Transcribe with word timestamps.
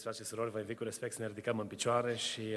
Iubiți 0.00 0.18
frate 0.18 0.30
și 0.30 0.36
surori, 0.36 0.54
vă 0.54 0.58
invit 0.58 0.76
cu 0.76 0.84
respect 0.84 1.14
să 1.14 1.20
ne 1.20 1.26
ridicăm 1.26 1.58
în 1.58 1.66
picioare 1.66 2.16
și 2.16 2.40
uh, 2.40 2.56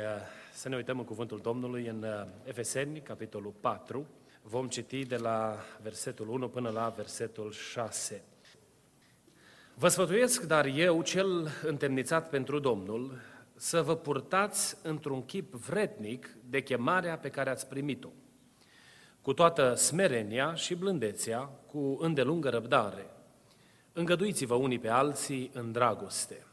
să 0.53 0.70
ne 0.70 0.75
uităm 0.75 0.99
în 0.99 1.05
cuvântul 1.05 1.39
Domnului 1.39 1.88
în 1.88 2.03
uh, 2.03 2.27
Efeseni, 2.43 3.02
capitolul 3.02 3.53
4. 3.59 4.07
Vom 4.41 4.67
citi 4.67 5.05
de 5.05 5.16
la 5.16 5.57
versetul 5.81 6.29
1 6.29 6.47
până 6.47 6.69
la 6.69 6.93
versetul 6.95 7.52
6. 7.52 8.23
Vă 9.73 9.88
sfătuiesc, 9.88 10.41
dar 10.41 10.66
eu, 10.66 11.02
cel 11.02 11.47
întemnițat 11.63 12.29
pentru 12.29 12.59
Domnul, 12.59 13.19
să 13.55 13.81
vă 13.81 13.95
purtați 13.95 14.77
într-un 14.83 15.25
chip 15.25 15.53
vretnic 15.53 16.35
de 16.49 16.61
chemarea 16.61 17.17
pe 17.17 17.30
care 17.30 17.49
ați 17.49 17.67
primit-o, 17.67 18.09
cu 19.21 19.33
toată 19.33 19.73
smerenia 19.73 20.53
și 20.53 20.75
blândețea, 20.75 21.39
cu 21.41 21.97
îndelungă 21.99 22.49
răbdare. 22.49 23.05
Îngăduiți-vă 23.94 24.53
unii 24.53 24.80
pe 24.80 24.89
alții 24.89 25.52
în 25.53 25.71
dragoste 25.71 26.45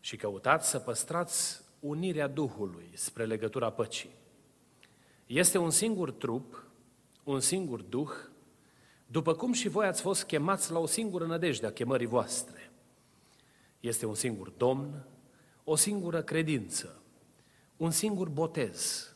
și 0.00 0.16
căutați 0.16 0.68
să 0.68 0.78
păstrați 0.78 1.62
unirea 1.80 2.28
Duhului 2.28 2.90
spre 2.94 3.24
legătura 3.24 3.70
păcii. 3.70 4.10
Este 5.26 5.58
un 5.58 5.70
singur 5.70 6.10
trup, 6.10 6.64
un 7.24 7.40
singur 7.40 7.82
Duh, 7.82 8.10
după 9.06 9.34
cum 9.34 9.52
și 9.52 9.68
voi 9.68 9.86
ați 9.86 10.00
fost 10.00 10.24
chemați 10.24 10.72
la 10.72 10.78
o 10.78 10.86
singură 10.86 11.26
nădejde 11.26 11.66
a 11.66 11.72
chemării 11.72 12.06
voastre. 12.06 12.70
Este 13.80 14.06
un 14.06 14.14
singur 14.14 14.50
Domn, 14.50 15.06
o 15.64 15.76
singură 15.76 16.22
credință, 16.22 17.02
un 17.76 17.90
singur 17.90 18.28
botez. 18.28 19.08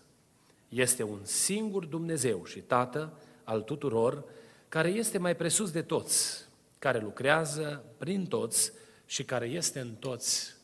Este 0.68 1.02
un 1.02 1.20
singur 1.24 1.84
Dumnezeu 1.84 2.44
și 2.44 2.60
Tată 2.60 3.18
al 3.44 3.62
tuturor, 3.62 4.24
care 4.68 4.88
este 4.88 5.18
mai 5.18 5.36
presus 5.36 5.70
de 5.70 5.82
toți, 5.82 6.48
care 6.78 6.98
lucrează 6.98 7.84
prin 7.98 8.26
toți 8.26 8.72
și 9.06 9.24
care 9.24 9.46
este 9.46 9.80
în 9.80 9.94
toți. 9.94 10.56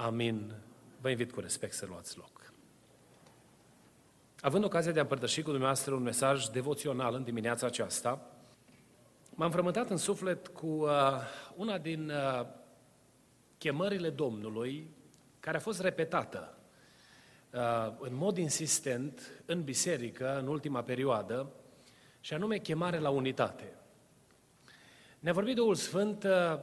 Amin. 0.00 0.54
Vă 1.00 1.10
invit 1.10 1.32
cu 1.32 1.40
respect 1.40 1.72
să 1.72 1.86
luați 1.86 2.18
loc. 2.18 2.52
Având 4.40 4.64
ocazia 4.64 4.92
de 4.92 4.98
a 4.98 5.02
împărtăși 5.02 5.42
cu 5.42 5.50
dumneavoastră 5.50 5.94
un 5.94 6.02
mesaj 6.02 6.46
devoțional 6.46 7.14
în 7.14 7.24
dimineața 7.24 7.66
aceasta, 7.66 8.30
m-am 9.30 9.50
frământat 9.50 9.90
în 9.90 9.96
suflet 9.96 10.48
cu 10.48 10.66
uh, 10.66 10.90
una 11.56 11.78
din 11.78 12.10
uh, 12.10 12.46
chemările 13.58 14.10
Domnului 14.10 14.90
care 15.40 15.56
a 15.56 15.60
fost 15.60 15.80
repetată 15.80 16.58
uh, 17.52 17.92
în 17.98 18.14
mod 18.14 18.36
insistent 18.36 19.42
în 19.46 19.62
biserică 19.62 20.38
în 20.38 20.46
ultima 20.46 20.82
perioadă, 20.82 21.52
și 22.20 22.34
anume 22.34 22.58
chemare 22.58 22.98
la 22.98 23.10
unitate. 23.10 23.76
Ne-a 25.18 25.32
vorbit 25.32 25.54
Duhul 25.54 25.74
Sfânt, 25.74 26.24
uh, 26.24 26.58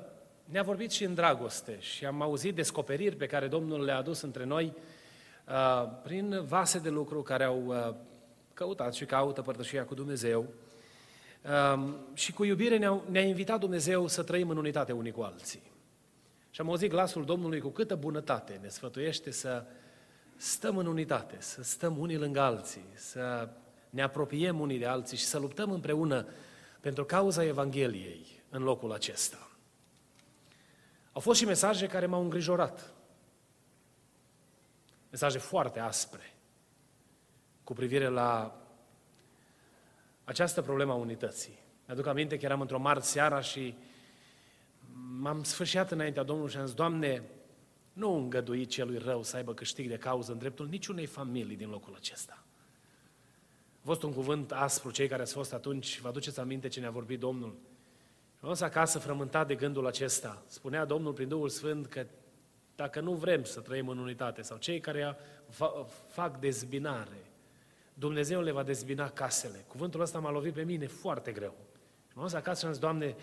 ne-a 0.45 0.63
vorbit 0.63 0.91
și 0.91 1.03
în 1.03 1.13
dragoste 1.13 1.77
și 1.79 2.05
am 2.05 2.21
auzit 2.21 2.55
descoperiri 2.55 3.15
pe 3.15 3.25
care 3.25 3.47
Domnul 3.47 3.83
le-a 3.83 3.97
adus 3.97 4.21
între 4.21 4.45
noi 4.45 4.73
uh, 5.47 5.89
prin 6.03 6.43
vase 6.45 6.79
de 6.79 6.89
lucru 6.89 7.21
care 7.21 7.43
au 7.43 7.93
căutat 8.53 8.93
și 8.93 9.05
caută 9.05 9.41
părtășia 9.41 9.85
cu 9.85 9.93
Dumnezeu. 9.93 10.45
Și 12.13 12.33
cu 12.33 12.43
iubire 12.43 12.77
ne-a, 12.77 13.01
ne 13.09 13.21
invitat 13.21 13.59
Dumnezeu 13.59 14.07
să 14.07 14.23
trăim 14.23 14.49
în 14.49 14.57
unitate 14.57 14.91
unii 14.91 15.11
cu 15.11 15.21
alții. 15.21 15.61
Și 16.49 16.61
am 16.61 16.69
auzit 16.69 16.89
glasul 16.89 17.25
Domnului 17.25 17.59
cu 17.59 17.69
câtă 17.69 17.95
bunătate 17.95 18.59
ne 18.61 18.67
sfătuiește 18.67 19.31
să 19.31 19.63
stăm 20.37 20.77
în 20.77 20.85
unitate, 20.85 21.35
să 21.39 21.63
stăm 21.63 21.97
unii 21.97 22.17
lângă 22.17 22.39
alții, 22.39 22.85
să 22.93 23.49
ne 23.89 24.01
apropiem 24.01 24.59
unii 24.59 24.79
de 24.79 24.85
alții 24.85 25.17
și 25.17 25.25
să 25.25 25.39
luptăm 25.39 25.71
împreună 25.71 26.27
pentru 26.79 27.05
cauza 27.05 27.43
Evangheliei 27.43 28.25
în 28.49 28.63
locul 28.63 28.91
acesta. 28.91 29.49
Au 31.15 31.21
fost 31.21 31.39
și 31.39 31.45
mesaje 31.45 31.87
care 31.87 32.05
m-au 32.05 32.21
îngrijorat. 32.21 32.93
Mesaje 35.09 35.37
foarte 35.37 35.79
aspre 35.79 36.33
cu 37.63 37.73
privire 37.73 38.07
la 38.07 38.61
această 40.23 40.61
problemă 40.61 40.91
a 40.91 40.95
unității. 40.95 41.59
Mi-aduc 41.85 42.05
aminte 42.05 42.37
că 42.37 42.45
eram 42.45 42.61
într-o 42.61 42.79
marți 42.79 43.11
seara 43.11 43.41
și 43.41 43.75
m-am 45.19 45.43
sfârșit 45.43 45.91
înaintea 45.91 46.23
Domnului 46.23 46.51
și 46.51 46.57
am 46.57 46.65
zis, 46.65 46.75
Doamne, 46.75 47.23
nu 47.93 48.15
îngădui 48.15 48.65
celui 48.65 48.97
rău 48.97 49.23
să 49.23 49.35
aibă 49.35 49.53
câștig 49.53 49.89
de 49.89 49.97
cauză 49.97 50.31
în 50.31 50.37
dreptul 50.37 50.67
niciunei 50.67 51.05
familii 51.05 51.55
din 51.55 51.69
locul 51.69 51.95
acesta. 51.95 52.43
A 53.81 53.85
fost 53.85 54.03
un 54.03 54.13
cuvânt 54.13 54.51
aspru, 54.51 54.91
cei 54.91 55.07
care 55.07 55.21
ați 55.21 55.33
fost 55.33 55.53
atunci, 55.53 55.99
vă 55.99 56.07
aduceți 56.07 56.39
aminte 56.39 56.67
ce 56.67 56.79
ne-a 56.79 56.91
vorbit 56.91 57.19
Domnul. 57.19 57.57
Am 58.45 58.51
fost 58.51 58.63
acasă 58.63 58.99
frământat 58.99 59.47
de 59.47 59.55
gândul 59.55 59.87
acesta. 59.87 60.43
Spunea 60.47 60.85
Domnul 60.85 61.13
prin 61.13 61.27
Duhul 61.27 61.49
Sfânt 61.49 61.85
că 61.85 62.05
dacă 62.75 62.99
nu 62.99 63.13
vrem 63.13 63.43
să 63.43 63.59
trăim 63.59 63.87
în 63.87 63.97
unitate, 63.97 64.41
sau 64.41 64.57
cei 64.57 64.79
care 64.79 65.17
fac 66.07 66.39
dezbinare, 66.39 67.31
Dumnezeu 67.93 68.41
le 68.41 68.51
va 68.51 68.63
dezbina 68.63 69.09
casele. 69.09 69.65
Cuvântul 69.67 70.01
ăsta 70.01 70.19
m-a 70.19 70.31
lovit 70.31 70.53
pe 70.53 70.63
mine 70.63 70.87
foarte 70.87 71.31
greu. 71.31 71.55
Și 72.07 72.13
m-am 72.13 72.23
dus 72.23 72.33
acasă 72.33 72.59
și 72.59 72.65
am 72.65 72.71
zis, 72.71 72.81
Doamne, 72.81 73.15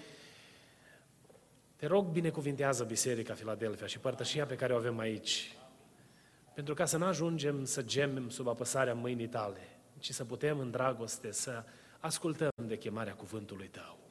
te 1.77 1.87
rog, 1.87 2.07
binecuvintează 2.07 2.85
Biserica 2.85 3.35
Filadelfia 3.35 3.87
și 3.87 3.99
părtășia 3.99 4.47
pe 4.47 4.55
care 4.55 4.73
o 4.73 4.77
avem 4.77 4.99
aici, 4.99 5.57
pentru 6.55 6.75
ca 6.75 6.85
să 6.85 6.97
nu 6.97 7.05
ajungem 7.05 7.65
să 7.65 7.83
gemem 7.83 8.29
sub 8.29 8.49
apăsarea 8.49 8.95
mâinii 8.95 9.29
tale, 9.29 9.69
ci 9.99 10.11
să 10.11 10.25
putem 10.25 10.59
în 10.59 10.71
dragoste 10.71 11.33
să 11.33 11.65
ascultăm 11.99 12.51
de 12.67 12.79
chemarea 12.79 13.15
cuvântului 13.15 13.69
tău. 13.69 14.02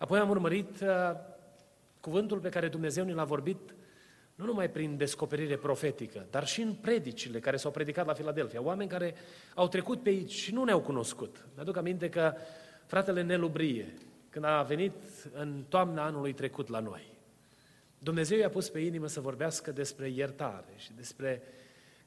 Apoi 0.00 0.18
am 0.18 0.28
urmărit 0.28 0.80
uh, 0.80 0.88
cuvântul 2.00 2.38
pe 2.38 2.48
care 2.48 2.68
Dumnezeu 2.68 3.04
ne 3.04 3.12
l-a 3.12 3.24
vorbit 3.24 3.74
nu 4.34 4.44
numai 4.44 4.70
prin 4.70 4.96
descoperire 4.96 5.56
profetică, 5.56 6.26
dar 6.30 6.46
și 6.46 6.60
în 6.60 6.74
predicile 6.74 7.40
care 7.40 7.56
s-au 7.56 7.70
predicat 7.70 8.06
la 8.06 8.12
Filadelfia. 8.12 8.62
Oameni 8.62 8.90
care 8.90 9.14
au 9.54 9.68
trecut 9.68 10.02
pe 10.02 10.08
aici 10.08 10.32
și 10.32 10.52
nu 10.52 10.64
ne-au 10.64 10.80
cunoscut. 10.80 11.46
Mi-aduc 11.54 11.76
aminte 11.76 12.08
că 12.08 12.34
fratele 12.86 13.22
Nelubrie, 13.22 13.94
când 14.30 14.44
a 14.44 14.62
venit 14.62 14.94
în 15.32 15.64
toamna 15.68 16.04
anului 16.04 16.32
trecut 16.32 16.68
la 16.68 16.78
noi. 16.78 17.12
Dumnezeu 17.98 18.38
i-a 18.38 18.50
pus 18.50 18.68
pe 18.68 18.78
inimă 18.78 19.06
să 19.06 19.20
vorbească 19.20 19.72
despre 19.72 20.08
iertare 20.08 20.72
și 20.76 20.92
despre 20.92 21.42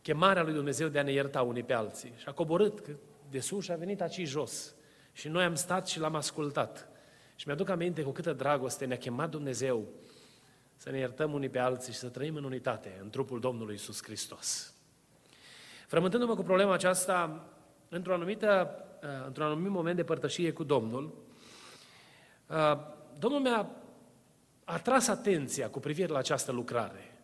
chemarea 0.02 0.44
lui 0.44 0.54
Dumnezeu 0.54 0.88
de 0.88 1.00
a 1.00 1.04
ne 1.04 1.12
ierta 1.12 1.42
unii 1.42 1.64
pe 1.64 1.74
alții. 1.74 2.14
Și 2.18 2.28
a 2.28 2.32
coborât 2.32 2.98
de 3.30 3.40
sus 3.40 3.64
și 3.64 3.72
a 3.72 3.76
venit 3.76 4.02
aici 4.02 4.28
jos. 4.28 4.76
Și 5.12 5.28
noi 5.28 5.44
am 5.44 5.56
stat 5.56 5.88
și 5.88 6.00
l-am 6.00 6.16
ascultat. 6.16 6.93
Și 7.36 7.48
mi-aduc 7.48 7.70
aminte 7.70 8.02
cu 8.02 8.12
câtă 8.12 8.34
dragoste 8.34 8.86
ne-a 8.86 8.98
chemat 8.98 9.30
Dumnezeu 9.30 9.88
să 10.76 10.90
ne 10.90 10.98
iertăm 10.98 11.34
unii 11.34 11.50
pe 11.50 11.60
alții 11.60 11.94
și 11.94 12.00
să 12.00 12.08
trăim 12.08 12.36
în 12.36 12.44
unitate, 12.44 13.00
în 13.02 13.10
trupul 13.10 13.40
Domnului 13.40 13.76
Isus 13.76 14.04
Hristos. 14.04 14.74
Frământându-mă 15.88 16.36
cu 16.36 16.44
problema 16.44 16.74
aceasta, 16.74 17.46
într-o 17.90 18.14
anumită, 18.14 18.76
uh, 19.04 19.10
într-un 19.26 19.46
anumit 19.46 19.72
moment 19.72 19.96
de 19.96 20.04
părtășie 20.04 20.52
cu 20.52 20.64
Domnul, 20.64 21.24
Uh, 22.54 22.78
Domnul 23.20 23.40
mi-a 23.40 23.70
atras 24.64 25.08
atenția 25.08 25.70
cu 25.70 25.80
privire 25.80 26.12
la 26.12 26.18
această 26.18 26.52
lucrare. 26.52 27.18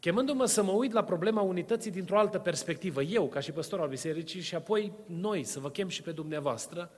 Chemându-mă 0.00 0.44
să 0.44 0.62
mă 0.62 0.70
uit 0.70 0.92
la 0.92 1.04
problema 1.04 1.40
unității 1.40 1.90
dintr-o 1.90 2.18
altă 2.18 2.38
perspectivă, 2.38 3.02
eu 3.02 3.28
ca 3.28 3.40
și 3.40 3.52
păstor 3.52 3.80
al 3.80 3.88
bisericii 3.88 4.40
și 4.40 4.54
apoi 4.54 4.92
noi, 5.06 5.44
să 5.44 5.60
vă 5.60 5.70
chem 5.70 5.88
și 5.88 6.02
pe 6.02 6.12
dumneavoastră, 6.12 6.90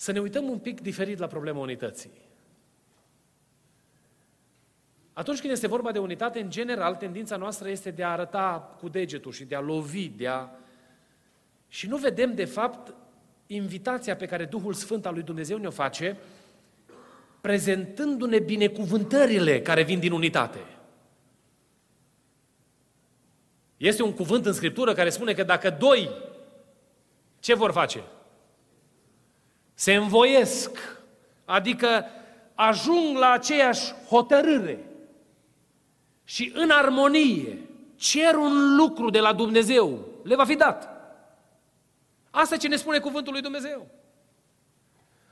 să 0.00 0.12
ne 0.12 0.20
uităm 0.20 0.48
un 0.48 0.58
pic 0.58 0.80
diferit 0.80 1.18
la 1.18 1.26
problema 1.26 1.58
unității. 1.58 2.10
Atunci 5.12 5.40
când 5.40 5.52
este 5.52 5.66
vorba 5.66 5.92
de 5.92 5.98
unitate, 5.98 6.40
în 6.40 6.50
general, 6.50 6.94
tendința 6.94 7.36
noastră 7.36 7.68
este 7.68 7.90
de 7.90 8.02
a 8.02 8.10
arăta 8.10 8.76
cu 8.80 8.88
degetul 8.88 9.32
și 9.32 9.44
de 9.44 9.54
a 9.54 9.60
lovi, 9.60 10.08
de 10.08 10.28
a... 10.28 10.48
Și 11.68 11.88
nu 11.88 11.96
vedem, 11.96 12.34
de 12.34 12.44
fapt, 12.44 12.94
invitația 13.46 14.16
pe 14.16 14.26
care 14.26 14.44
Duhul 14.44 14.72
Sfânt 14.72 15.06
al 15.06 15.14
lui 15.14 15.22
Dumnezeu 15.22 15.58
ne-o 15.58 15.70
face, 15.70 16.16
prezentându-ne 17.40 18.38
binecuvântările 18.38 19.62
care 19.62 19.82
vin 19.82 19.98
din 19.98 20.12
unitate. 20.12 20.58
Este 23.76 24.02
un 24.02 24.12
cuvânt 24.12 24.46
în 24.46 24.52
Scriptură 24.52 24.92
care 24.92 25.10
spune 25.10 25.32
că 25.32 25.42
dacă 25.42 25.70
doi, 25.70 26.10
ce 27.40 27.54
vor 27.54 27.72
face? 27.72 28.02
Se 29.80 29.94
învoiesc, 29.94 30.98
adică 31.44 32.06
ajung 32.54 33.16
la 33.16 33.30
aceeași 33.30 33.92
hotărâre 34.08 34.78
și 36.24 36.52
în 36.54 36.70
armonie 36.70 37.58
cer 37.96 38.34
un 38.34 38.76
lucru 38.76 39.10
de 39.10 39.20
la 39.20 39.32
Dumnezeu, 39.32 40.06
le 40.22 40.34
va 40.34 40.44
fi 40.44 40.54
dat. 40.54 40.88
Asta 42.30 42.56
ce 42.56 42.68
ne 42.68 42.76
spune 42.76 42.98
cuvântul 42.98 43.32
lui 43.32 43.42
Dumnezeu. 43.42 43.86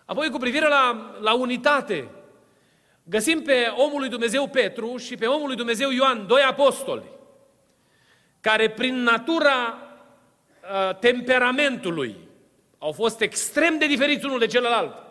Apoi, 0.05 0.31
cu 0.31 0.39
privire 0.39 0.69
la, 0.69 1.15
la 1.21 1.35
unitate, 1.35 2.09
găsim 3.03 3.43
pe 3.43 3.73
omul 3.77 4.01
lui 4.01 4.09
Dumnezeu 4.09 4.49
Petru 4.49 4.97
și 4.97 5.17
pe 5.17 5.27
omul 5.27 5.47
lui 5.47 5.57
Dumnezeu 5.57 5.91
Ioan, 5.91 6.27
doi 6.27 6.43
apostoli, 6.43 7.11
care 8.41 8.71
prin 8.71 9.03
natura 9.03 9.79
uh, 10.63 10.99
temperamentului 10.99 12.27
au 12.79 12.93
fost 12.93 13.21
extrem 13.21 13.79
de 13.79 13.87
diferiți 13.87 14.25
unul 14.25 14.39
de 14.39 14.47
celălalt. 14.47 15.07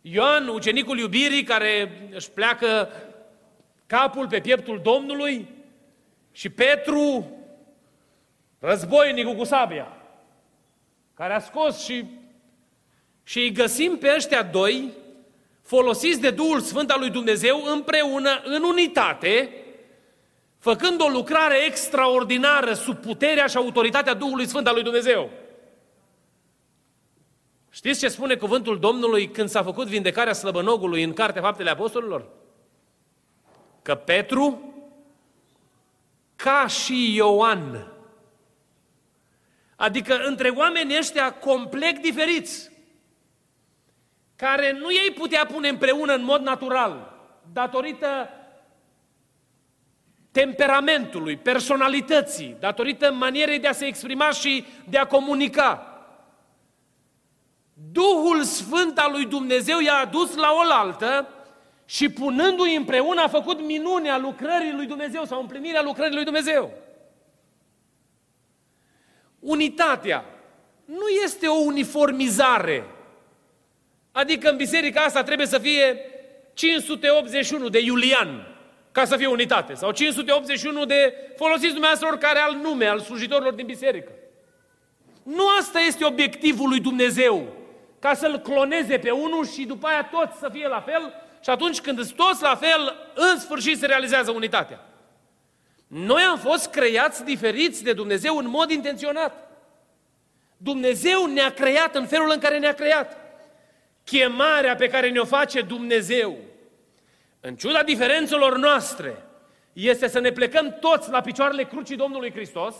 Ioan, 0.00 0.48
ucenicul 0.48 0.98
iubirii, 0.98 1.42
care 1.42 1.92
își 2.14 2.30
pleacă 2.30 2.88
capul 3.86 4.28
pe 4.28 4.40
pieptul 4.40 4.80
Domnului, 4.82 5.48
și 6.32 6.48
Petru, 6.48 7.30
războinicul 8.58 9.34
cu 9.34 9.44
sabia, 9.44 9.96
care 11.14 11.32
a 11.32 11.38
scos 11.38 11.84
și, 11.84 12.04
și 13.24 13.38
îi 13.38 13.52
găsim 13.52 13.98
pe 13.98 14.12
ăștia 14.16 14.42
doi, 14.42 14.90
folosiți 15.62 16.20
de 16.20 16.30
Duhul 16.30 16.60
Sfânt 16.60 16.90
al 16.90 16.98
lui 16.98 17.10
Dumnezeu, 17.10 17.62
împreună, 17.64 18.42
în 18.44 18.62
unitate, 18.62 19.48
făcând 20.58 21.00
o 21.00 21.08
lucrare 21.08 21.64
extraordinară 21.66 22.72
sub 22.72 22.96
puterea 22.96 23.46
și 23.46 23.56
autoritatea 23.56 24.14
Duhului 24.14 24.46
Sfânt 24.46 24.66
al 24.66 24.74
lui 24.74 24.82
Dumnezeu. 24.82 25.30
Știți 27.74 28.00
ce 28.00 28.08
spune 28.08 28.34
cuvântul 28.34 28.78
Domnului 28.78 29.30
când 29.30 29.48
s-a 29.48 29.62
făcut 29.62 29.86
vindecarea 29.86 30.32
slăbănogului 30.32 31.02
în 31.02 31.12
Cartea 31.12 31.42
Faptele 31.42 31.70
Apostolilor? 31.70 32.28
Că 33.82 33.94
Petru, 33.94 34.74
ca 36.36 36.66
și 36.66 37.14
Ioan, 37.14 37.92
adică 39.76 40.16
între 40.24 40.48
oamenii 40.48 40.98
ăștia 40.98 41.32
complet 41.32 41.98
diferiți, 41.98 42.70
care 44.36 44.72
nu 44.72 44.90
ei 44.90 45.10
putea 45.10 45.46
pune 45.46 45.68
împreună 45.68 46.14
în 46.14 46.24
mod 46.24 46.40
natural, 46.40 47.18
datorită 47.52 48.28
temperamentului, 50.30 51.36
personalității, 51.36 52.56
datorită 52.60 53.12
manierei 53.12 53.58
de 53.58 53.68
a 53.68 53.72
se 53.72 53.86
exprima 53.86 54.30
și 54.30 54.64
de 54.88 54.98
a 54.98 55.06
comunica. 55.06 55.91
Duhul 57.90 58.42
Sfânt 58.42 58.98
al 58.98 59.10
lui 59.10 59.26
Dumnezeu 59.26 59.80
i-a 59.80 59.94
adus 59.94 60.34
la 60.34 60.52
oaltă 60.52 61.28
și 61.84 62.08
punându-i 62.08 62.74
împreună 62.74 63.20
a 63.22 63.28
făcut 63.28 63.60
minunea 63.60 64.18
lucrării 64.18 64.72
lui 64.72 64.86
Dumnezeu 64.86 65.24
sau 65.24 65.40
împlinirea 65.40 65.82
lucrării 65.82 66.14
lui 66.14 66.24
Dumnezeu. 66.24 66.70
Unitatea 69.38 70.24
nu 70.84 71.08
este 71.24 71.46
o 71.46 71.54
uniformizare. 71.54 72.86
Adică 74.12 74.50
în 74.50 74.56
biserica 74.56 75.00
asta 75.00 75.22
trebuie 75.22 75.46
să 75.46 75.58
fie 75.58 76.00
581 76.54 77.68
de 77.68 77.80
Iulian 77.80 78.46
ca 78.92 79.04
să 79.04 79.16
fie 79.16 79.26
unitate. 79.26 79.74
Sau 79.74 79.90
581 79.90 80.84
de 80.84 81.14
folosiți 81.36 81.72
dumneavoastră 81.72 82.08
oricare 82.08 82.38
alt 82.38 82.62
nume 82.62 82.86
al 82.86 83.00
slujitorilor 83.00 83.52
din 83.52 83.66
biserică. 83.66 84.12
Nu 85.22 85.42
asta 85.58 85.80
este 85.80 86.04
obiectivul 86.04 86.68
lui 86.68 86.80
Dumnezeu. 86.80 87.60
Ca 88.02 88.14
să-l 88.14 88.38
cloneze 88.38 88.98
pe 88.98 89.10
unul 89.10 89.46
și 89.46 89.64
după 89.64 89.86
aia 89.86 90.04
toți 90.04 90.38
să 90.38 90.48
fie 90.52 90.68
la 90.68 90.80
fel 90.80 91.12
și 91.42 91.50
atunci 91.50 91.80
când 91.80 91.96
sunt 91.96 92.16
toți 92.16 92.42
la 92.42 92.54
fel, 92.54 92.94
în 93.14 93.38
sfârșit 93.38 93.78
se 93.78 93.86
realizează 93.86 94.30
unitatea. 94.30 94.80
Noi 95.86 96.22
am 96.22 96.38
fost 96.38 96.70
creați 96.70 97.24
diferiți 97.24 97.82
de 97.82 97.92
Dumnezeu 97.92 98.36
în 98.36 98.48
mod 98.48 98.70
intenționat. 98.70 99.50
Dumnezeu 100.56 101.26
ne-a 101.26 101.50
creat 101.50 101.94
în 101.94 102.06
felul 102.06 102.30
în 102.30 102.38
care 102.38 102.58
ne-a 102.58 102.74
creat. 102.74 103.16
Chemarea 104.04 104.74
pe 104.74 104.88
care 104.88 105.10
ne-o 105.10 105.24
face 105.24 105.60
Dumnezeu, 105.60 106.36
în 107.40 107.56
ciuda 107.56 107.82
diferențelor 107.82 108.58
noastre, 108.58 109.22
este 109.72 110.08
să 110.08 110.18
ne 110.18 110.32
plecăm 110.32 110.76
toți 110.80 111.10
la 111.10 111.20
picioarele 111.20 111.64
crucii 111.64 111.96
Domnului 111.96 112.32
Hristos, 112.32 112.74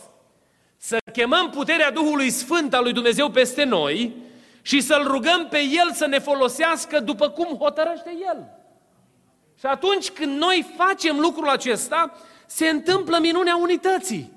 să 0.77 0.97
chemăm 1.11 1.49
puterea 1.49 1.91
Duhului 1.91 2.29
Sfânt 2.29 2.73
al 2.73 2.83
lui 2.83 2.93
Dumnezeu 2.93 3.29
peste 3.29 3.63
noi 3.63 4.31
și 4.65 4.81
să-L 4.81 5.07
rugăm 5.07 5.47
pe 5.49 5.57
El 5.57 5.91
să 5.93 6.05
ne 6.05 6.19
folosească 6.19 6.99
după 6.99 7.29
cum 7.29 7.57
hotărăște 7.57 8.17
El. 8.31 8.47
Și 9.59 9.65
atunci 9.65 10.09
când 10.09 10.37
noi 10.37 10.65
facem 10.77 11.19
lucrul 11.19 11.49
acesta, 11.49 12.13
se 12.45 12.67
întâmplă 12.67 13.17
minunea 13.21 13.55
unității. 13.55 14.31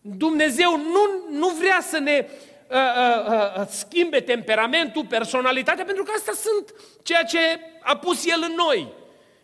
Dumnezeu 0.00 0.76
nu, 0.76 1.36
nu 1.38 1.48
vrea 1.48 1.78
să 1.82 1.98
ne 1.98 2.26
uh, 2.70 2.76
uh, 2.76 3.60
uh, 3.60 3.66
schimbe 3.68 4.20
temperamentul, 4.20 5.04
personalitatea, 5.04 5.84
pentru 5.84 6.04
că 6.04 6.12
asta 6.16 6.32
sunt 6.34 6.74
ceea 7.02 7.22
ce 7.22 7.38
a 7.82 7.96
pus 7.96 8.26
El 8.26 8.44
în 8.48 8.54
noi, 8.56 8.92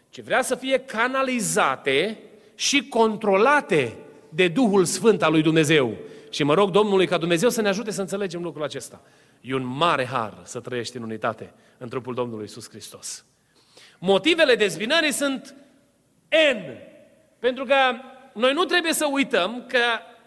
ci 0.08 0.20
vrea 0.20 0.42
să 0.42 0.54
fie 0.54 0.78
canalizate 0.78 2.18
și 2.54 2.88
controlate 2.88 3.96
de 4.28 4.48
Duhul 4.48 4.84
Sfânt 4.84 5.22
al 5.22 5.32
lui 5.32 5.42
Dumnezeu. 5.42 5.94
Și 6.30 6.42
mă 6.42 6.54
rog 6.54 6.70
Domnului 6.70 7.06
ca 7.06 7.18
Dumnezeu 7.18 7.48
să 7.48 7.60
ne 7.60 7.68
ajute 7.68 7.90
să 7.90 8.00
înțelegem 8.00 8.42
lucrul 8.42 8.64
acesta. 8.64 9.00
E 9.46 9.54
un 9.54 9.64
mare 9.64 10.06
har 10.06 10.34
să 10.44 10.60
trăiești 10.60 10.96
în 10.96 11.02
unitate 11.02 11.52
în 11.78 11.88
trupul 11.88 12.14
Domnului 12.14 12.44
Isus 12.44 12.68
Hristos. 12.68 13.24
Motivele 13.98 14.54
dezbinării 14.54 15.12
sunt 15.12 15.54
N. 16.28 16.58
Pentru 17.38 17.64
că 17.64 17.74
noi 18.34 18.52
nu 18.52 18.64
trebuie 18.64 18.92
să 18.92 19.08
uităm 19.10 19.64
că 19.68 19.78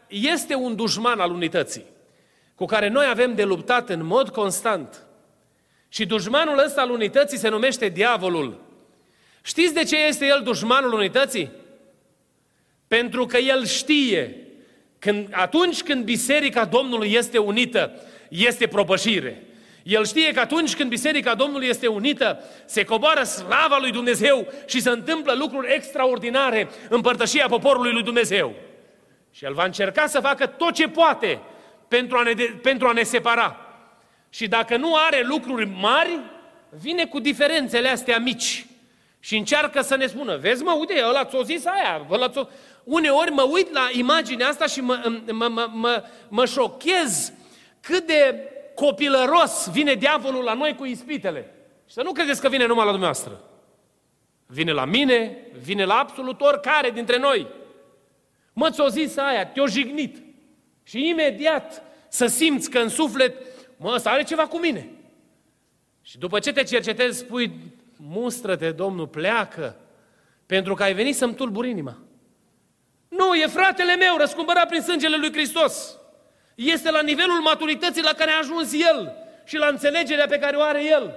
este 0.08 0.56
un 0.56 0.75
dușman 0.75 1.19
al 1.19 1.31
unității 1.31 1.84
cu 2.56 2.66
care 2.66 2.88
noi 2.88 3.06
avem 3.10 3.36
de 3.36 3.44
luptat 3.44 3.90
în 3.90 4.06
mod 4.06 4.30
constant. 4.30 5.06
Și 5.90 6.06
dușmanul 6.06 6.64
ăsta 6.66 6.81
al 6.81 6.90
unității 6.90 7.38
se 7.38 7.50
numește 7.50 7.90
diavolul. 7.90 8.62
Știți 9.42 9.74
de 9.74 9.84
ce 9.84 10.06
este 10.06 10.25
el 10.25 10.42
dușmanul 10.44 10.94
unității? 10.94 11.52
Pentru 12.88 13.25
că 13.25 13.38
el 13.38 13.66
știe 13.66 14.48
când, 15.00 15.28
atunci 15.31 15.84
când 15.84 16.04
biserica 16.04 16.66
Domnului 16.66 17.14
este 17.14 17.38
unită, 17.38 18.02
este 18.29 18.68
propășire. 18.68 19.44
El 19.83 20.06
știe 20.06 20.31
că 20.31 20.39
atunci 20.39 20.75
când 20.75 20.89
Biserica 20.89 21.35
Domnului 21.35 21.68
este 21.68 21.88
unită, 21.88 22.44
se 22.65 22.83
coboară 22.83 23.24
slava 23.24 23.77
lui 23.79 23.91
Dumnezeu 23.91 24.47
și 24.65 24.81
se 24.81 24.89
întâmplă 24.89 25.33
lucruri 25.33 25.74
extraordinare 25.74 26.69
în 26.89 27.01
părtășia 27.01 27.47
poporului 27.47 27.92
lui 27.92 28.04
Dumnezeu. 28.04 28.54
Și 29.31 29.45
El 29.45 29.54
va 29.54 29.63
încerca 29.63 30.07
să 30.07 30.19
facă 30.19 30.45
tot 30.45 30.73
ce 30.73 30.87
poate 30.87 31.40
pentru 31.87 32.18
a 32.18 32.23
ne, 32.23 32.31
de, 32.31 32.59
pentru 32.61 32.87
a 32.87 32.92
ne 32.92 33.04
separa. 33.04 33.57
Și 34.30 34.47
dacă 34.47 34.78
nu 34.78 34.95
are 34.95 35.23
lucruri 35.23 35.66
mari, 35.66 36.19
vine 36.69 37.06
cu 37.06 37.19
diferențele 37.19 37.90
astea 37.90 38.19
mici. 38.19 38.66
Și 39.19 39.37
încearcă 39.37 39.81
să 39.81 39.95
ne 39.95 40.07
spună, 40.07 40.37
vezi 40.37 40.63
mă, 40.63 40.75
uite, 40.80 41.04
ăla 41.07 41.25
ți-o 41.25 41.44
zis 41.44 41.66
aia, 41.66 42.06
ăla 42.09 42.30
ți-o... 42.30 42.44
Uneori 42.83 43.31
mă 43.31 43.42
uit 43.52 43.73
la 43.73 43.90
imaginea 43.92 44.47
asta 44.47 44.66
și 44.66 44.81
mă, 44.81 45.21
mă, 45.31 45.47
mă, 45.47 45.69
mă, 45.73 46.04
mă 46.28 46.45
șochez 46.45 47.33
cât 47.87 48.07
de 48.07 48.51
copilăros 48.75 49.69
vine 49.71 49.94
diavolul 49.94 50.44
la 50.44 50.53
noi 50.53 50.75
cu 50.75 50.85
ispitele. 50.85 51.56
Și 51.85 51.94
să 51.94 52.01
nu 52.01 52.11
credeți 52.11 52.41
că 52.41 52.49
vine 52.49 52.65
numai 52.65 52.85
la 52.85 52.91
dumneavoastră. 52.91 53.44
Vine 54.45 54.71
la 54.71 54.85
mine, 54.85 55.37
vine 55.61 55.85
la 55.85 55.97
absolut 55.97 56.41
oricare 56.41 56.89
dintre 56.89 57.17
noi. 57.17 57.47
Mă, 58.53 58.69
ți-o 58.69 58.87
zis 58.87 59.17
aia, 59.17 59.45
te-o 59.45 59.67
jignit. 59.67 60.23
Și 60.83 61.07
imediat 61.07 61.83
să 62.07 62.25
simți 62.25 62.69
că 62.69 62.79
în 62.79 62.89
suflet, 62.89 63.35
mă, 63.77 63.91
ăsta 63.94 64.09
are 64.09 64.23
ceva 64.23 64.47
cu 64.47 64.57
mine. 64.57 64.89
Și 66.01 66.17
după 66.17 66.39
ce 66.39 66.51
te 66.51 66.63
cercetezi, 66.63 67.17
spui, 67.17 67.51
mustră-te, 67.97 68.71
Domnul, 68.71 69.07
pleacă, 69.07 69.75
pentru 70.45 70.73
că 70.73 70.83
ai 70.83 70.94
venit 70.94 71.15
să-mi 71.15 71.35
tulburi 71.35 71.69
inima. 71.69 71.97
Nu, 73.07 73.33
e 73.33 73.47
fratele 73.47 73.95
meu, 73.95 74.17
răscumpărat 74.17 74.67
prin 74.67 74.81
sângele 74.81 75.17
lui 75.17 75.31
Hristos 75.31 75.97
este 76.66 76.92
la 76.92 77.02
nivelul 77.02 77.40
maturității 77.40 78.02
la 78.02 78.14
care 78.14 78.31
a 78.31 78.37
ajuns 78.37 78.73
el 78.73 79.14
și 79.44 79.57
la 79.57 79.68
înțelegerea 79.68 80.26
pe 80.26 80.40
care 80.40 80.56
o 80.56 80.61
are 80.61 80.83
el. 80.83 81.14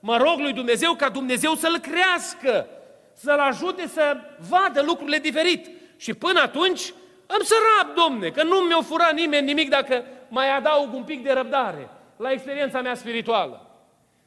Mă 0.00 0.16
rog 0.16 0.38
lui 0.38 0.52
Dumnezeu 0.52 0.94
ca 0.94 1.08
Dumnezeu 1.08 1.54
să-l 1.54 1.78
crească, 1.78 2.66
să-l 3.12 3.38
ajute 3.38 3.88
să 3.88 4.16
vadă 4.48 4.82
lucrurile 4.82 5.18
diferit. 5.18 5.70
Și 5.96 6.14
până 6.14 6.40
atunci 6.40 6.92
am 7.26 7.42
să 7.42 7.54
rab, 7.54 7.94
domne, 7.94 8.28
că 8.28 8.42
nu 8.42 8.56
mi-o 8.56 8.82
fura 8.82 9.10
nimeni 9.14 9.46
nimic 9.46 9.68
dacă 9.68 10.04
mai 10.28 10.56
adaug 10.56 10.94
un 10.94 11.02
pic 11.02 11.22
de 11.22 11.32
răbdare 11.32 11.88
la 12.16 12.30
experiența 12.30 12.80
mea 12.80 12.94
spirituală. 12.94 13.70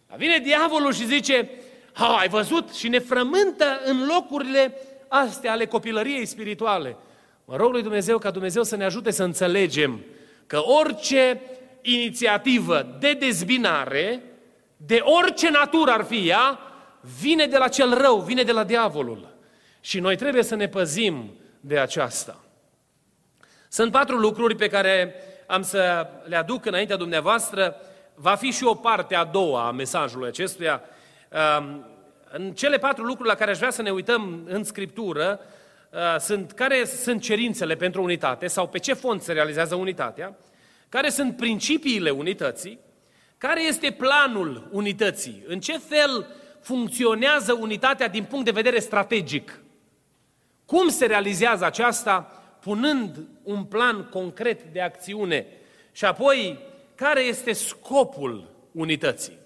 Dar 0.10 0.18
vine 0.18 0.38
diavolul 0.38 0.94
și 0.94 1.06
zice, 1.06 1.50
ha, 1.94 2.18
ai 2.18 2.28
văzut? 2.28 2.74
Și 2.74 2.88
ne 2.88 3.00
frământă 3.00 3.82
în 3.86 4.06
locurile 4.06 4.78
astea 5.08 5.52
ale 5.52 5.66
copilăriei 5.66 6.26
spirituale. 6.26 6.98
Mă 7.46 7.56
rog 7.56 7.72
lui 7.72 7.82
Dumnezeu 7.82 8.18
ca 8.18 8.32
Dumnezeu 8.32 8.64
să 8.64 8.76
ne 8.76 8.84
ajute 8.84 9.12
să 9.12 9.24
înțelegem 9.24 10.00
că 10.54 10.64
orice 10.66 11.42
inițiativă 11.82 12.96
de 13.00 13.14
dezbinare, 13.14 14.24
de 14.78 15.00
orice 15.04 15.50
natură 15.50 15.92
ar 15.92 16.04
fi 16.04 16.30
ea, 16.30 16.60
vine 17.20 17.46
de 17.46 17.58
la 17.58 17.68
cel 17.68 17.98
rău, 18.02 18.20
vine 18.20 18.44
de 18.44 18.52
la 18.52 18.64
diavolul. 18.64 19.36
Și 19.80 20.00
noi 20.00 20.16
trebuie 20.16 20.44
să 20.44 20.56
ne 20.56 20.68
păzim 20.68 21.34
de 21.60 21.80
aceasta. 21.80 22.44
Sunt 23.70 23.92
patru 23.92 24.18
lucruri 24.18 24.56
pe 24.56 24.68
care 24.68 25.16
am 25.48 25.62
să 25.62 26.08
le 26.26 26.36
aduc 26.36 26.66
înaintea 26.66 26.96
dumneavoastră. 26.96 27.76
Va 28.16 28.36
fi 28.36 28.52
și 28.52 28.64
o 28.64 28.76
parte 28.76 29.16
a 29.16 29.24
doua 29.24 29.68
a 29.68 29.72
mesajului 29.72 30.28
acestuia. 30.28 30.82
Um, 31.60 31.86
în 32.32 32.52
cele 32.52 32.78
patru 32.78 33.04
lucruri 33.04 33.30
la 33.30 33.36
care 33.36 33.52
aș 33.52 33.58
vrea 33.58 33.72
să 33.72 33.82
ne 33.82 33.92
uităm 33.92 34.44
în 34.46 34.64
Scriptură, 34.64 35.40
uh, 35.94 36.20
sunt 36.20 36.52
care 36.52 36.86
sunt 36.86 37.22
cerințele 37.22 37.76
pentru 37.76 38.04
unitate 38.04 38.48
sau 38.48 38.68
pe 38.68 38.80
ce 38.80 38.94
fond 38.94 39.22
se 39.22 39.32
realizează 39.32 39.76
unitatea, 39.76 40.38
care 40.90 41.10
sunt 41.10 41.36
principiile 41.38 42.10
unității, 42.10 42.80
care 43.38 43.64
este 43.64 43.92
planul 43.92 44.70
unității, 44.72 45.44
în 45.48 45.60
ce 45.60 45.78
fel 45.78 46.28
funcționează 46.62 47.54
unitatea 47.54 48.08
din 48.08 48.24
punct 48.24 48.46
de 48.46 48.52
vedere 48.52 48.80
strategic, 48.80 49.64
cum 50.66 50.90
se 50.90 51.06
realizează 51.06 51.66
aceasta 51.66 52.44
punând 52.62 53.28
un 53.44 53.64
plan 53.64 54.08
concret 54.10 54.62
de 54.64 54.82
acțiune? 54.82 55.46
Și 55.92 56.06
apoi 56.06 56.60
care 56.96 57.22
este 57.22 57.52
scopul 57.52 58.50
unității. 58.72 59.38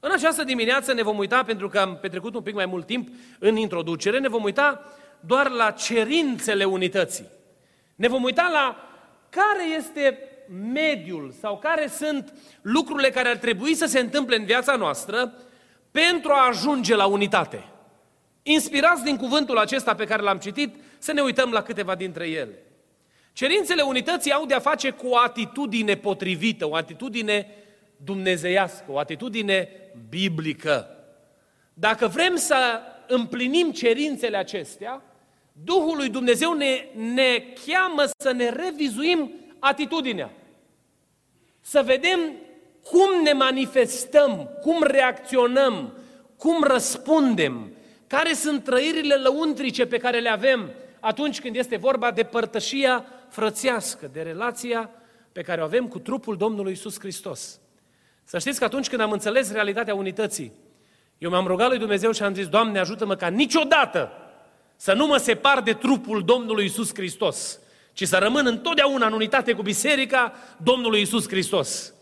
În 0.00 0.10
această 0.12 0.44
dimineață 0.44 0.92
ne 0.92 1.02
vom 1.02 1.18
uita, 1.18 1.42
pentru 1.42 1.68
că 1.68 1.78
am 1.78 1.98
petrecut 2.00 2.34
un 2.34 2.42
pic 2.42 2.54
mai 2.54 2.66
mult 2.66 2.86
timp 2.86 3.08
în 3.38 3.56
introducere, 3.56 4.18
ne 4.18 4.28
vom 4.28 4.42
uita 4.42 4.84
doar 5.20 5.50
la 5.50 5.70
cerințele 5.70 6.64
unității. 6.64 7.26
Ne 7.94 8.08
vom 8.08 8.22
uita 8.22 8.50
la 8.52 8.88
care 9.28 9.64
este 9.76 10.18
mediul 10.72 11.34
sau 11.40 11.58
care 11.58 11.86
sunt 11.86 12.32
lucrurile 12.62 13.10
care 13.10 13.28
ar 13.28 13.36
trebui 13.36 13.74
să 13.74 13.86
se 13.86 13.98
întâmple 13.98 14.36
în 14.36 14.44
viața 14.44 14.76
noastră 14.76 15.32
pentru 15.90 16.30
a 16.32 16.46
ajunge 16.46 16.94
la 16.94 17.06
unitate. 17.06 17.64
Inspirați 18.42 19.04
din 19.04 19.16
cuvântul 19.16 19.58
acesta 19.58 19.94
pe 19.94 20.04
care 20.04 20.22
l-am 20.22 20.38
citit, 20.38 20.74
să 20.98 21.12
ne 21.12 21.20
uităm 21.20 21.50
la 21.50 21.62
câteva 21.62 21.94
dintre 21.94 22.28
ele. 22.28 22.62
Cerințele 23.32 23.82
unității 23.82 24.32
au 24.32 24.46
de-a 24.46 24.58
face 24.58 24.90
cu 24.90 25.06
o 25.06 25.18
atitudine 25.18 25.96
potrivită, 25.96 26.68
o 26.68 26.74
atitudine 26.74 27.46
dumnezeiască, 27.96 28.84
o 28.88 28.98
atitudine 28.98 29.68
biblică. 30.08 30.88
Dacă 31.74 32.06
vrem 32.06 32.36
să 32.36 32.80
împlinim 33.06 33.70
cerințele 33.72 34.36
acestea, 34.36 35.02
Duhul 35.64 35.96
lui 35.96 36.08
Dumnezeu 36.08 36.52
ne, 36.52 36.88
ne 36.94 37.44
cheamă 37.66 38.02
să 38.18 38.32
ne 38.32 38.48
revizuim 38.48 39.32
atitudinea. 39.58 40.30
Să 41.60 41.82
vedem 41.84 42.20
cum 42.84 43.22
ne 43.22 43.32
manifestăm, 43.32 44.50
cum 44.62 44.82
reacționăm, 44.82 45.92
cum 46.36 46.62
răspundem, 46.62 47.72
care 48.06 48.32
sunt 48.32 48.64
trăirile 48.64 49.14
lăuntrice 49.14 49.86
pe 49.86 49.98
care 49.98 50.18
le 50.18 50.28
avem 50.28 50.70
atunci 51.00 51.40
când 51.40 51.56
este 51.56 51.76
vorba 51.76 52.10
de 52.10 52.22
părtășia 52.22 53.04
frățească, 53.28 54.10
de 54.12 54.22
relația 54.22 54.90
pe 55.32 55.42
care 55.42 55.60
o 55.60 55.64
avem 55.64 55.88
cu 55.88 55.98
trupul 55.98 56.36
Domnului 56.36 56.72
Isus 56.72 56.98
Hristos. 56.98 57.60
Să 58.24 58.38
știți 58.38 58.58
că 58.58 58.64
atunci 58.64 58.88
când 58.88 59.00
am 59.00 59.10
înțeles 59.10 59.52
realitatea 59.52 59.94
unității, 59.94 60.52
eu 61.18 61.30
m-am 61.30 61.46
rugat 61.46 61.68
lui 61.68 61.78
Dumnezeu 61.78 62.12
și 62.12 62.22
am 62.22 62.34
zis, 62.34 62.48
Doamne, 62.48 62.78
ajută-mă 62.78 63.14
ca 63.14 63.28
niciodată 63.28 64.12
să 64.80 64.92
nu 64.92 65.06
mă 65.06 65.16
separ 65.16 65.60
de 65.60 65.72
trupul 65.72 66.22
Domnului 66.24 66.64
Isus 66.64 66.94
Hristos, 66.94 67.58
ci 67.92 68.06
să 68.06 68.16
rămân 68.16 68.46
întotdeauna 68.46 69.06
în 69.06 69.12
unitate 69.12 69.52
cu 69.52 69.62
biserica 69.62 70.32
Domnului 70.56 71.00
Isus 71.00 71.28
Hristos. 71.28 71.92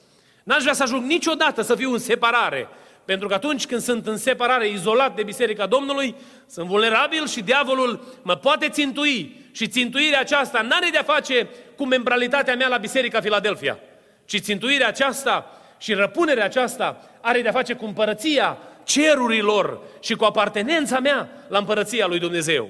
N-aș 0.43 0.61
vrea 0.61 0.73
să 0.73 0.83
ajung 0.83 1.05
niciodată 1.05 1.63
să 1.63 1.75
fiu 1.75 1.93
în 1.93 1.99
separare, 1.99 2.69
pentru 3.05 3.29
că 3.29 3.35
atunci 3.35 3.67
când 3.67 3.81
sunt 3.81 4.07
în 4.07 4.17
separare, 4.17 4.69
izolat 4.69 5.15
de 5.15 5.23
Biserica 5.23 5.67
Domnului, 5.67 6.15
sunt 6.47 6.67
vulnerabil 6.67 7.27
și 7.27 7.43
diavolul 7.43 8.05
mă 8.23 8.35
poate 8.35 8.69
țintui. 8.69 9.45
Și 9.53 9.69
țintuirea 9.69 10.21
aceasta 10.21 10.61
n-are 10.61 10.89
de-a 10.91 11.03
face 11.03 11.49
cu 11.77 11.87
membralitatea 11.87 12.57
mea 12.57 12.69
la 12.69 12.77
Biserica 12.77 13.21
Filadelfia, 13.21 13.79
ci 14.25 14.41
țintuirea 14.41 14.89
aceasta 14.89 15.61
și 15.79 15.93
răpunerea 15.93 16.45
aceasta 16.45 17.11
are 17.21 17.43
de-a 17.43 17.53
face 17.53 17.75
cu 17.75 17.85
împărăția 17.85 18.59
cerurilor 18.87 19.81
și 20.01 20.15
cu 20.15 20.25
apartenența 20.25 21.01
mea 21.01 21.29
la 21.49 21.59
împărăția 21.59 22.07
lui 22.07 22.19
Dumnezeu. 22.19 22.69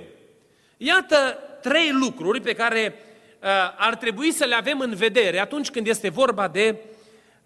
Iată 0.76 1.38
trei 1.62 1.90
lucruri 1.92 2.40
pe 2.40 2.54
care 2.54 2.94
uh, 2.94 3.48
ar 3.76 3.96
trebui 3.96 4.32
să 4.32 4.44
le 4.44 4.54
avem 4.54 4.80
în 4.80 4.94
vedere 4.94 5.38
atunci 5.38 5.70
când 5.70 5.86
este 5.86 6.08
vorba 6.08 6.48
de 6.48 6.76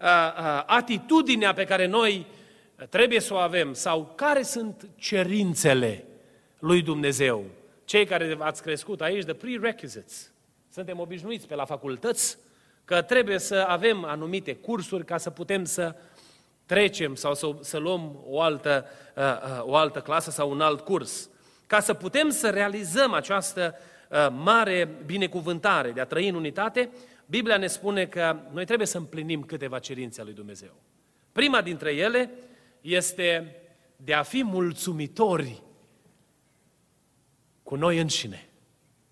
uh, 0.01 0.07
uh, 0.07 0.63
atitudinea 0.65 1.53
pe 1.53 1.63
care 1.63 1.85
noi 1.85 2.25
trebuie 2.89 3.19
să 3.19 3.33
o 3.33 3.37
avem 3.37 3.73
sau 3.73 4.13
care 4.15 4.41
sunt 4.41 4.87
cerințele 4.95 6.05
lui 6.59 6.81
Dumnezeu. 6.81 7.45
Cei 7.85 8.05
care 8.05 8.37
ați 8.39 8.61
crescut 8.61 9.01
aici, 9.01 9.25
de 9.25 9.33
prerequisites. 9.33 10.31
Suntem 10.73 10.99
obișnuiți 10.99 11.47
pe 11.47 11.55
la 11.55 11.65
facultăți 11.65 12.37
că 12.85 13.01
trebuie 13.01 13.39
să 13.39 13.65
avem 13.67 14.03
anumite 14.05 14.55
cursuri 14.55 15.05
ca 15.05 15.17
să 15.17 15.29
putem 15.29 15.65
să 15.65 15.95
trecem 16.65 17.15
sau 17.15 17.33
să, 17.33 17.55
să 17.59 17.77
luăm 17.77 18.19
o 18.25 18.41
altă, 18.41 18.85
uh, 19.15 19.23
uh, 19.23 19.63
o 19.63 19.75
altă 19.75 20.01
clasă 20.01 20.31
sau 20.31 20.51
un 20.51 20.61
alt 20.61 20.79
curs. 20.79 21.29
Ca 21.67 21.79
să 21.79 21.93
putem 21.93 22.29
să 22.29 22.49
realizăm 22.49 23.13
această 23.13 23.75
uh, 24.09 24.27
mare 24.31 24.89
binecuvântare 25.05 25.91
de 25.91 26.01
a 26.01 26.05
trăi 26.05 26.29
în 26.29 26.35
unitate, 26.35 26.89
Biblia 27.25 27.57
ne 27.57 27.67
spune 27.67 28.05
că 28.05 28.39
noi 28.51 28.65
trebuie 28.65 28.87
să 28.87 28.97
împlinim 28.97 29.41
câteva 29.41 29.79
cerințe 29.79 30.19
ale 30.19 30.29
lui 30.29 30.37
Dumnezeu. 30.37 30.81
Prima 31.31 31.61
dintre 31.61 31.91
ele 31.93 32.31
este 32.81 33.55
de 33.95 34.13
a 34.13 34.23
fi 34.23 34.43
mulțumitori 34.43 35.63
cu 37.63 37.75
noi 37.75 37.99
înșine 37.99 38.49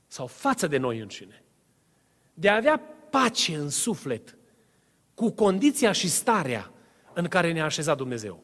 sau 0.07 0.27
față 0.27 0.67
de 0.67 0.77
noi 0.77 0.99
înșine. 0.99 1.43
De 2.33 2.49
a 2.49 2.55
avea 2.55 2.81
pace 3.09 3.55
în 3.55 3.69
suflet 3.69 4.37
cu 5.13 5.31
condiția 5.31 5.91
și 5.91 6.09
starea 6.09 6.71
în 7.13 7.27
care 7.27 7.51
ne-a 7.51 7.65
așezat 7.65 7.97
Dumnezeu. 7.97 8.43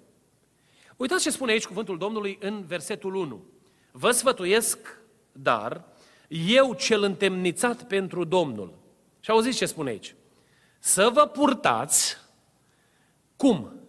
Uitați 0.95 1.23
ce 1.23 1.29
spune 1.29 1.51
aici 1.51 1.65
cuvântul 1.65 1.97
Domnului 1.97 2.37
în 2.41 2.65
versetul 2.65 3.15
1. 3.15 3.43
Vă 3.91 4.11
sfătuiesc, 4.11 4.97
dar, 5.31 5.83
eu 6.27 6.73
cel 6.73 7.03
întemnițat 7.03 7.83
pentru 7.83 8.23
Domnul. 8.23 8.73
Și 9.19 9.29
auziți 9.29 9.57
ce 9.57 9.65
spune 9.65 9.89
aici. 9.89 10.15
Să 10.79 11.09
vă 11.13 11.25
purtați 11.25 12.17
cum? 13.35 13.79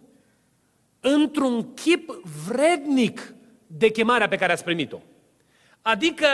într-un 0.99 1.73
chip 1.73 2.09
vrednic 2.47 3.33
de 3.67 3.89
chemarea 3.89 4.27
pe 4.27 4.35
care 4.35 4.51
ați 4.51 4.63
primit-o. 4.63 4.97
Adică 5.81 6.27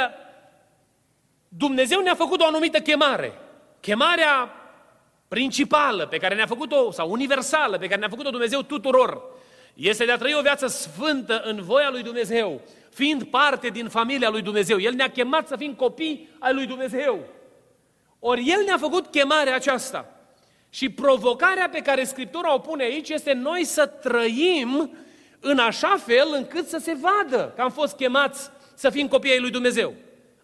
Dumnezeu 1.47 2.01
ne-a 2.01 2.15
făcut 2.15 2.41
o 2.41 2.45
anumită 2.45 2.79
chemare. 2.79 3.33
Chemarea 3.79 4.51
principală 5.33 6.05
pe 6.05 6.17
care 6.17 6.35
ne-a 6.35 6.45
făcut-o, 6.45 6.91
sau 6.91 7.11
universală, 7.11 7.77
pe 7.77 7.87
care 7.87 7.99
ne-a 7.99 8.09
făcut-o 8.09 8.29
Dumnezeu 8.29 8.61
tuturor, 8.61 9.21
este 9.73 10.05
de 10.05 10.11
a 10.11 10.17
trăi 10.17 10.35
o 10.37 10.41
viață 10.41 10.67
sfântă 10.67 11.41
în 11.45 11.61
voia 11.61 11.89
lui 11.89 12.03
Dumnezeu, 12.03 12.61
fiind 12.89 13.23
parte 13.23 13.67
din 13.67 13.87
familia 13.87 14.29
lui 14.29 14.41
Dumnezeu. 14.41 14.79
El 14.79 14.93
ne-a 14.93 15.09
chemat 15.09 15.47
să 15.47 15.55
fim 15.55 15.73
copii 15.73 16.29
ai 16.39 16.53
lui 16.53 16.65
Dumnezeu. 16.65 17.19
Ori 18.19 18.49
El 18.49 18.63
ne-a 18.65 18.77
făcut 18.77 19.07
chemarea 19.07 19.55
aceasta. 19.55 20.05
Și 20.69 20.89
provocarea 20.89 21.69
pe 21.69 21.79
care 21.79 22.03
Scriptura 22.03 22.53
o 22.53 22.59
pune 22.59 22.83
aici 22.83 23.09
este 23.09 23.33
noi 23.33 23.63
să 23.63 23.85
trăim 23.85 24.97
în 25.39 25.57
așa 25.57 25.97
fel 26.05 26.27
încât 26.31 26.67
să 26.67 26.77
se 26.77 26.97
vadă 27.01 27.53
că 27.55 27.61
am 27.61 27.71
fost 27.71 27.95
chemați 27.95 28.49
să 28.73 28.89
fim 28.89 29.07
copiii 29.07 29.39
lui 29.39 29.51
Dumnezeu. 29.51 29.93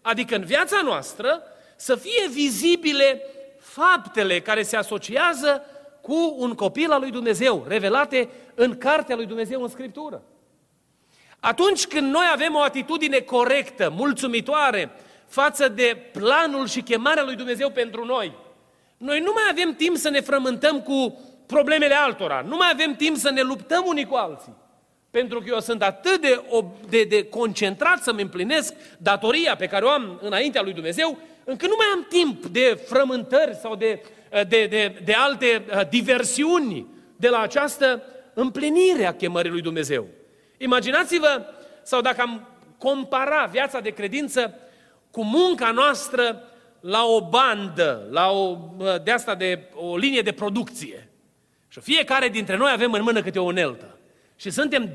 Adică 0.02 0.34
în 0.34 0.44
viața 0.44 0.80
noastră 0.84 1.42
să 1.76 1.96
fie 1.96 2.28
vizibile 2.30 3.22
faptele 3.70 4.40
care 4.40 4.62
se 4.62 4.76
asociază 4.76 5.62
cu 6.00 6.34
un 6.38 6.54
copil 6.54 6.90
al 6.90 7.00
lui 7.00 7.10
Dumnezeu, 7.10 7.64
revelate 7.68 8.28
în 8.54 8.78
cartea 8.78 9.16
lui 9.16 9.26
Dumnezeu 9.26 9.62
în 9.62 9.68
Scriptură. 9.68 10.22
Atunci 11.40 11.86
când 11.86 12.12
noi 12.12 12.24
avem 12.32 12.54
o 12.54 12.60
atitudine 12.60 13.18
corectă, 13.18 13.92
mulțumitoare 13.96 14.90
față 15.26 15.68
de 15.68 15.96
planul 16.12 16.66
și 16.66 16.82
chemarea 16.82 17.22
lui 17.22 17.36
Dumnezeu 17.36 17.70
pentru 17.70 18.04
noi, 18.04 18.32
noi 18.96 19.20
nu 19.20 19.32
mai 19.34 19.44
avem 19.50 19.74
timp 19.74 19.96
să 19.96 20.08
ne 20.08 20.20
frământăm 20.20 20.80
cu 20.80 21.20
problemele 21.46 21.94
altora, 21.94 22.44
nu 22.46 22.56
mai 22.56 22.68
avem 22.72 22.94
timp 22.94 23.16
să 23.16 23.30
ne 23.30 23.42
luptăm 23.42 23.84
unii 23.86 24.06
cu 24.06 24.14
alții. 24.14 24.54
Pentru 25.10 25.40
că 25.40 25.44
eu 25.48 25.60
sunt 25.60 25.82
atât 25.82 26.20
de, 26.20 26.42
de, 26.88 27.04
de 27.04 27.24
concentrat 27.24 28.02
să-mi 28.02 28.22
împlinesc 28.22 28.74
datoria 28.98 29.56
pe 29.56 29.66
care 29.66 29.84
o 29.84 29.88
am 29.88 30.18
înaintea 30.22 30.62
lui 30.62 30.72
Dumnezeu, 30.72 31.18
încât 31.44 31.68
nu 31.68 31.74
mai 31.76 31.86
am 31.94 32.06
timp 32.08 32.46
de 32.46 32.80
frământări 32.86 33.54
sau 33.54 33.76
de, 33.76 34.02
de, 34.30 34.66
de, 34.66 35.00
de 35.04 35.12
alte 35.12 35.64
uh, 35.74 35.88
diversiuni 35.88 36.86
de 37.16 37.28
la 37.28 37.40
această 37.40 38.02
împlinire 38.34 39.06
a 39.06 39.14
chemării 39.14 39.50
lui 39.50 39.60
Dumnezeu. 39.60 40.06
Imaginați-vă, 40.58 41.44
sau 41.82 42.00
dacă 42.00 42.20
am 42.20 42.48
compara 42.78 43.44
viața 43.44 43.80
de 43.80 43.90
credință 43.90 44.54
cu 45.10 45.24
munca 45.24 45.70
noastră 45.70 46.44
la 46.80 47.04
o 47.04 47.28
bandă, 47.28 48.06
la 48.10 48.30
o, 48.30 48.58
de 49.04 49.10
asta 49.10 49.34
de 49.34 49.64
o 49.74 49.96
linie 49.96 50.22
de 50.22 50.32
producție. 50.32 51.08
Și 51.68 51.80
fiecare 51.80 52.28
dintre 52.28 52.56
noi 52.56 52.70
avem 52.72 52.92
în 52.92 53.02
mână 53.02 53.22
câte 53.22 53.38
o 53.38 53.44
uneltă. 53.44 53.98
Și 54.36 54.50
suntem 54.50 54.88
20-30 54.88 54.92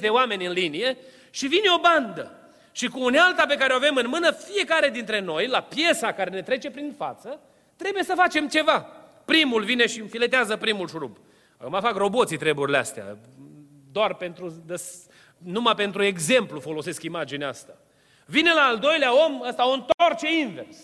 de 0.00 0.08
oameni 0.08 0.46
în 0.46 0.52
linie 0.52 0.96
și 1.30 1.46
vine 1.46 1.68
o 1.76 1.80
bandă. 1.80 2.41
Și 2.72 2.88
cu 2.88 3.04
unealta 3.04 3.46
pe 3.46 3.56
care 3.56 3.72
o 3.72 3.76
avem 3.76 3.96
în 3.96 4.08
mână, 4.08 4.30
fiecare 4.30 4.90
dintre 4.90 5.20
noi, 5.20 5.46
la 5.46 5.60
piesa 5.60 6.12
care 6.12 6.30
ne 6.30 6.42
trece 6.42 6.70
prin 6.70 6.94
față, 6.96 7.40
trebuie 7.76 8.02
să 8.02 8.14
facem 8.16 8.48
ceva. 8.48 8.86
Primul 9.24 9.62
vine 9.62 9.86
și 9.86 10.00
înfiletează 10.00 10.56
primul 10.56 10.88
șurub. 10.88 11.18
Acum 11.56 11.80
fac 11.80 11.96
roboții 11.96 12.36
treburile 12.36 12.78
astea. 12.78 13.16
Doar 13.92 14.14
pentru, 14.14 14.64
numai 15.38 15.74
pentru 15.74 16.02
exemplu 16.02 16.60
folosesc 16.60 17.02
imaginea 17.02 17.48
asta. 17.48 17.76
Vine 18.26 18.52
la 18.52 18.62
al 18.62 18.78
doilea 18.78 19.24
om, 19.24 19.40
ăsta 19.48 19.68
o 19.68 19.72
întoarce 19.72 20.38
invers. 20.38 20.76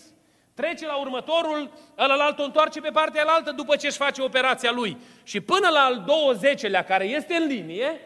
Trece 0.53 0.85
la 0.85 0.95
următorul, 0.95 1.71
ălălalt 1.97 2.39
o 2.39 2.43
întoarce 2.43 2.81
pe 2.81 2.89
partea 2.89 3.21
alaltă 3.21 3.51
după 3.51 3.75
ce 3.75 3.87
își 3.87 3.97
face 3.97 4.21
operația 4.21 4.71
lui. 4.71 4.97
Și 5.23 5.41
până 5.41 5.69
la 5.69 5.79
al 5.79 6.05
20-lea, 6.05 6.85
care 6.87 7.05
este 7.05 7.33
în 7.33 7.47
linie, 7.47 7.99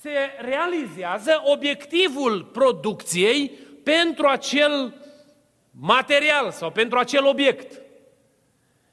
se 0.00 0.10
realizează 0.38 1.42
obiectivul 1.44 2.44
producției 2.44 3.48
pentru 3.84 4.26
acel 4.26 4.94
material 5.70 6.50
sau 6.50 6.70
pentru 6.70 6.98
acel 6.98 7.26
obiect. 7.26 7.80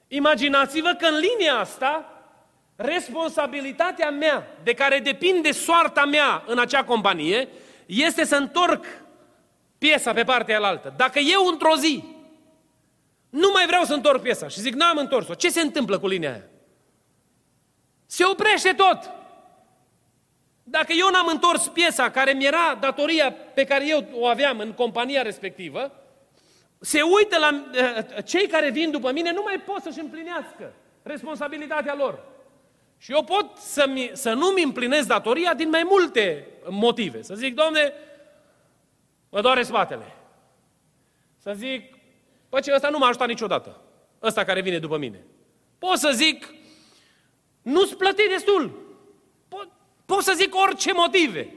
Imaginați-vă 0.08 0.96
că 1.00 1.06
în 1.06 1.20
linia 1.20 1.56
asta, 1.56 2.10
responsabilitatea 2.76 4.10
mea, 4.10 4.48
de 4.64 4.74
care 4.74 5.00
depinde 5.00 5.52
soarta 5.52 6.06
mea 6.06 6.44
în 6.48 6.60
acea 6.60 6.84
companie, 6.84 7.48
este 7.86 8.24
să 8.24 8.36
întorc 8.36 8.86
piesa 9.78 10.14
pe 10.14 10.24
partea 10.24 10.58
alaltă. 10.58 10.94
Dacă 10.98 11.20
eu 11.20 11.48
într-o 11.48 11.76
zi 11.76 12.04
nu 13.30 13.50
mai 13.54 13.66
vreau 13.66 13.84
să 13.84 13.94
întorc 13.94 14.22
piesa 14.22 14.48
și 14.48 14.60
zic, 14.60 14.74
n-am 14.74 14.98
întors-o, 14.98 15.34
ce 15.34 15.50
se 15.50 15.62
întâmplă 15.62 16.00
cu 16.00 16.08
linia 16.08 16.32
aia? 16.32 16.44
Se 18.06 18.26
oprește 18.26 18.74
tot. 18.74 19.12
Dacă 20.80 20.94
eu 20.94 21.10
n-am 21.10 21.28
întors 21.28 21.68
piesa 21.68 22.12
care 22.12 22.32
mi 22.32 22.46
era 22.46 22.78
datoria 22.80 23.32
pe 23.32 23.64
care 23.64 23.88
eu 23.88 24.08
o 24.14 24.26
aveam 24.26 24.60
în 24.60 24.74
compania 24.74 25.22
respectivă, 25.22 25.92
se 26.80 27.02
uită 27.02 27.38
la 27.38 27.50
uh, 27.54 28.24
cei 28.26 28.48
care 28.48 28.70
vin 28.70 28.92
după 28.92 29.12
mine, 29.12 29.32
nu 29.32 29.42
mai 29.44 29.60
pot 29.60 29.82
să-și 29.82 30.00
împlinească 30.00 30.74
responsabilitatea 31.04 31.96
lor. 31.96 32.20
Și 32.98 33.12
eu 33.12 33.24
pot 33.24 33.58
să, 33.58 33.88
mi, 33.88 34.10
să 34.14 34.34
nu-mi 34.34 34.64
împlinesc 34.64 35.08
datoria 35.08 35.54
din 35.54 35.70
mai 35.70 35.84
multe 35.84 36.48
motive. 36.70 37.22
Să 37.22 37.36
zic, 37.36 37.56
domne, 37.56 37.94
mă 39.30 39.42
doare 39.42 39.64
spatele. 39.64 40.16
Să 41.38 41.54
zic, 41.56 41.96
păi 42.50 42.62
ce 42.62 42.74
ăsta 42.74 42.90
nu 42.90 42.98
m-a 42.98 43.08
ajutat 43.08 43.28
niciodată. 43.28 43.82
Ăsta 44.22 44.44
care 44.44 44.62
vine 44.62 44.80
după 44.80 44.98
mine. 44.98 45.26
Pot 45.80 45.98
să 45.98 46.12
zic, 46.14 46.54
nu-ți 47.62 47.98
plăti 47.98 48.28
destul. 48.28 48.85
Pot, 50.06 50.16
pot 50.16 50.24
să 50.24 50.34
zic 50.36 50.56
orice 50.56 50.94
motive. 50.94 51.54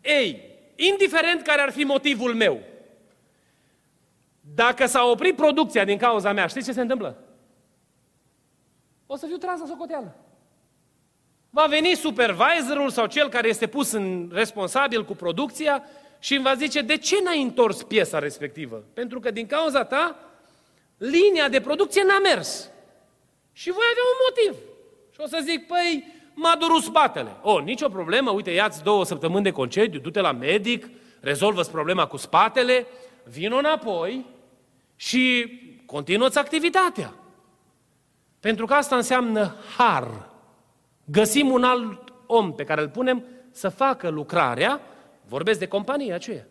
Ei, 0.00 0.42
indiferent 0.76 1.42
care 1.42 1.60
ar 1.60 1.72
fi 1.72 1.84
motivul 1.84 2.34
meu, 2.34 2.62
dacă 4.54 4.86
s-a 4.86 5.04
oprit 5.04 5.36
producția 5.36 5.84
din 5.84 5.98
cauza 5.98 6.32
mea, 6.32 6.46
știți 6.46 6.66
ce 6.66 6.72
se 6.72 6.80
întâmplă? 6.80 7.22
O 9.06 9.16
să 9.16 9.26
fiu 9.26 9.36
tras 9.36 9.60
la 9.60 9.66
socoteală. 9.66 10.16
Va 11.50 11.66
veni 11.66 11.94
supervisorul 11.94 12.90
sau 12.90 13.06
cel 13.06 13.28
care 13.28 13.48
este 13.48 13.66
pus 13.66 13.92
în 13.92 14.30
responsabil 14.32 15.04
cu 15.04 15.14
producția 15.14 15.84
și 16.18 16.34
îmi 16.34 16.44
va 16.44 16.54
zice, 16.54 16.80
de 16.80 16.96
ce 16.96 17.22
n-ai 17.22 17.42
întors 17.42 17.82
piesa 17.82 18.18
respectivă? 18.18 18.84
Pentru 18.92 19.20
că 19.20 19.30
din 19.30 19.46
cauza 19.46 19.84
ta, 19.84 20.18
linia 20.96 21.48
de 21.48 21.60
producție 21.60 22.02
n-a 22.02 22.18
mers. 22.18 22.70
Și 23.52 23.70
voi 23.70 23.84
avea 23.90 24.02
un 24.12 24.18
motiv. 24.28 24.68
Și 25.10 25.20
o 25.20 25.26
să 25.26 25.40
zic, 25.42 25.66
păi, 25.66 26.15
m-a 26.36 26.56
durut 26.58 26.82
spatele. 26.82 27.36
O, 27.42 27.58
nicio 27.58 27.88
problemă, 27.88 28.30
uite, 28.30 28.50
ia-ți 28.50 28.82
două 28.82 29.04
săptămâni 29.04 29.44
de 29.44 29.50
concediu, 29.50 30.00
du-te 30.00 30.20
la 30.20 30.32
medic, 30.32 30.88
rezolvă-ți 31.20 31.70
problema 31.70 32.06
cu 32.06 32.16
spatele, 32.16 32.86
vin 33.24 33.52
înapoi 33.52 34.26
și 34.96 35.46
continuă-ți 35.86 36.38
activitatea. 36.38 37.14
Pentru 38.40 38.66
că 38.66 38.74
asta 38.74 38.96
înseamnă 38.96 39.54
har. 39.76 40.28
Găsim 41.04 41.50
un 41.50 41.64
alt 41.64 42.12
om 42.26 42.54
pe 42.54 42.64
care 42.64 42.80
îl 42.80 42.88
punem 42.88 43.24
să 43.50 43.68
facă 43.68 44.08
lucrarea, 44.08 44.80
vorbesc 45.28 45.58
de 45.58 45.68
compania 45.68 46.14
aceea. 46.14 46.46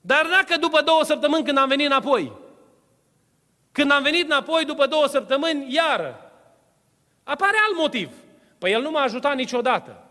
Dar 0.00 0.26
dacă 0.30 0.60
după 0.60 0.80
două 0.80 1.04
săptămâni 1.04 1.44
când 1.44 1.58
am 1.58 1.68
venit 1.68 1.86
înapoi, 1.86 2.32
când 3.72 3.90
am 3.90 4.02
venit 4.02 4.24
înapoi 4.24 4.64
după 4.64 4.86
două 4.86 5.06
săptămâni, 5.06 5.74
iară, 5.74 6.32
apare 7.22 7.56
alt 7.66 7.76
motiv. 7.76 8.10
Păi 8.58 8.72
el 8.72 8.82
nu 8.82 8.90
m-a 8.90 9.00
ajutat 9.00 9.34
niciodată. 9.34 10.08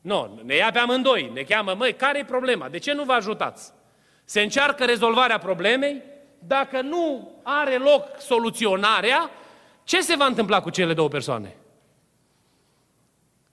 Nu, 0.00 0.40
ne 0.44 0.54
ia 0.54 0.70
pe 0.70 0.78
amândoi, 0.78 1.30
ne 1.34 1.42
cheamă, 1.42 1.74
măi, 1.74 1.94
care 1.94 2.18
e 2.18 2.24
problema? 2.24 2.68
De 2.68 2.78
ce 2.78 2.92
nu 2.92 3.04
vă 3.04 3.12
ajutați? 3.12 3.72
Se 4.24 4.40
încearcă 4.40 4.84
rezolvarea 4.84 5.38
problemei, 5.38 6.02
dacă 6.38 6.80
nu 6.80 7.32
are 7.42 7.76
loc 7.76 8.20
soluționarea, 8.20 9.30
ce 9.84 10.00
se 10.00 10.16
va 10.16 10.26
întâmpla 10.26 10.60
cu 10.60 10.70
cele 10.70 10.94
două 10.94 11.08
persoane? 11.08 11.56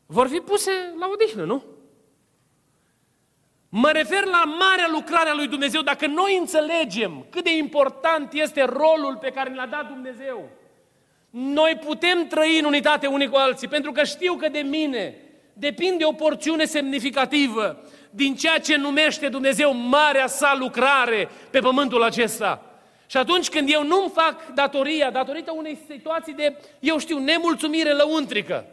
Vor 0.05 0.27
fi 0.27 0.37
puse 0.37 0.71
la 0.99 1.09
odihnă, 1.13 1.43
nu? 1.43 1.63
Mă 3.69 3.89
refer 3.91 4.25
la 4.25 4.43
marea 4.43 4.87
lucrare 4.91 5.29
a 5.29 5.33
lui 5.33 5.47
Dumnezeu. 5.47 5.81
Dacă 5.81 6.07
noi 6.07 6.37
înțelegem 6.37 7.25
cât 7.29 7.43
de 7.43 7.57
important 7.57 8.33
este 8.33 8.63
rolul 8.63 9.17
pe 9.21 9.31
care 9.31 9.49
ne-l-a 9.49 9.65
dat 9.65 9.87
Dumnezeu, 9.87 10.49
noi 11.31 11.79
putem 11.85 12.27
trăi 12.27 12.59
în 12.59 12.65
unitate 12.65 13.07
unii 13.07 13.29
cu 13.29 13.35
alții, 13.35 13.67
pentru 13.67 13.91
că 13.91 14.03
știu 14.03 14.33
că 14.33 14.49
de 14.49 14.59
mine 14.59 15.15
depinde 15.53 16.05
o 16.05 16.11
porțiune 16.11 16.65
semnificativă 16.65 17.83
din 18.09 18.35
ceea 18.35 18.59
ce 18.59 18.75
numește 18.75 19.27
Dumnezeu 19.27 19.73
marea 19.73 20.27
sa 20.27 20.55
lucrare 20.59 21.29
pe 21.49 21.59
pământul 21.59 22.03
acesta. 22.03 22.65
Și 23.05 23.17
atunci 23.17 23.49
când 23.49 23.69
eu 23.71 23.83
nu-mi 23.83 24.11
fac 24.13 24.53
datoria, 24.53 25.11
datorită 25.11 25.51
unei 25.55 25.77
situații 25.89 26.33
de, 26.33 26.55
eu 26.79 26.97
știu, 26.97 27.17
nemulțumire 27.17 27.93
lăuntrică, 27.93 28.65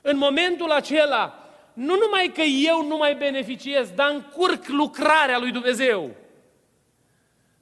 în 0.00 0.16
momentul 0.16 0.70
acela, 0.70 1.48
nu 1.72 1.94
numai 1.96 2.30
că 2.34 2.40
eu 2.40 2.86
nu 2.86 2.96
mai 2.96 3.14
beneficiez, 3.14 3.90
dar 3.90 4.10
încurc 4.10 4.66
lucrarea 4.66 5.38
lui 5.38 5.50
Dumnezeu. 5.50 6.10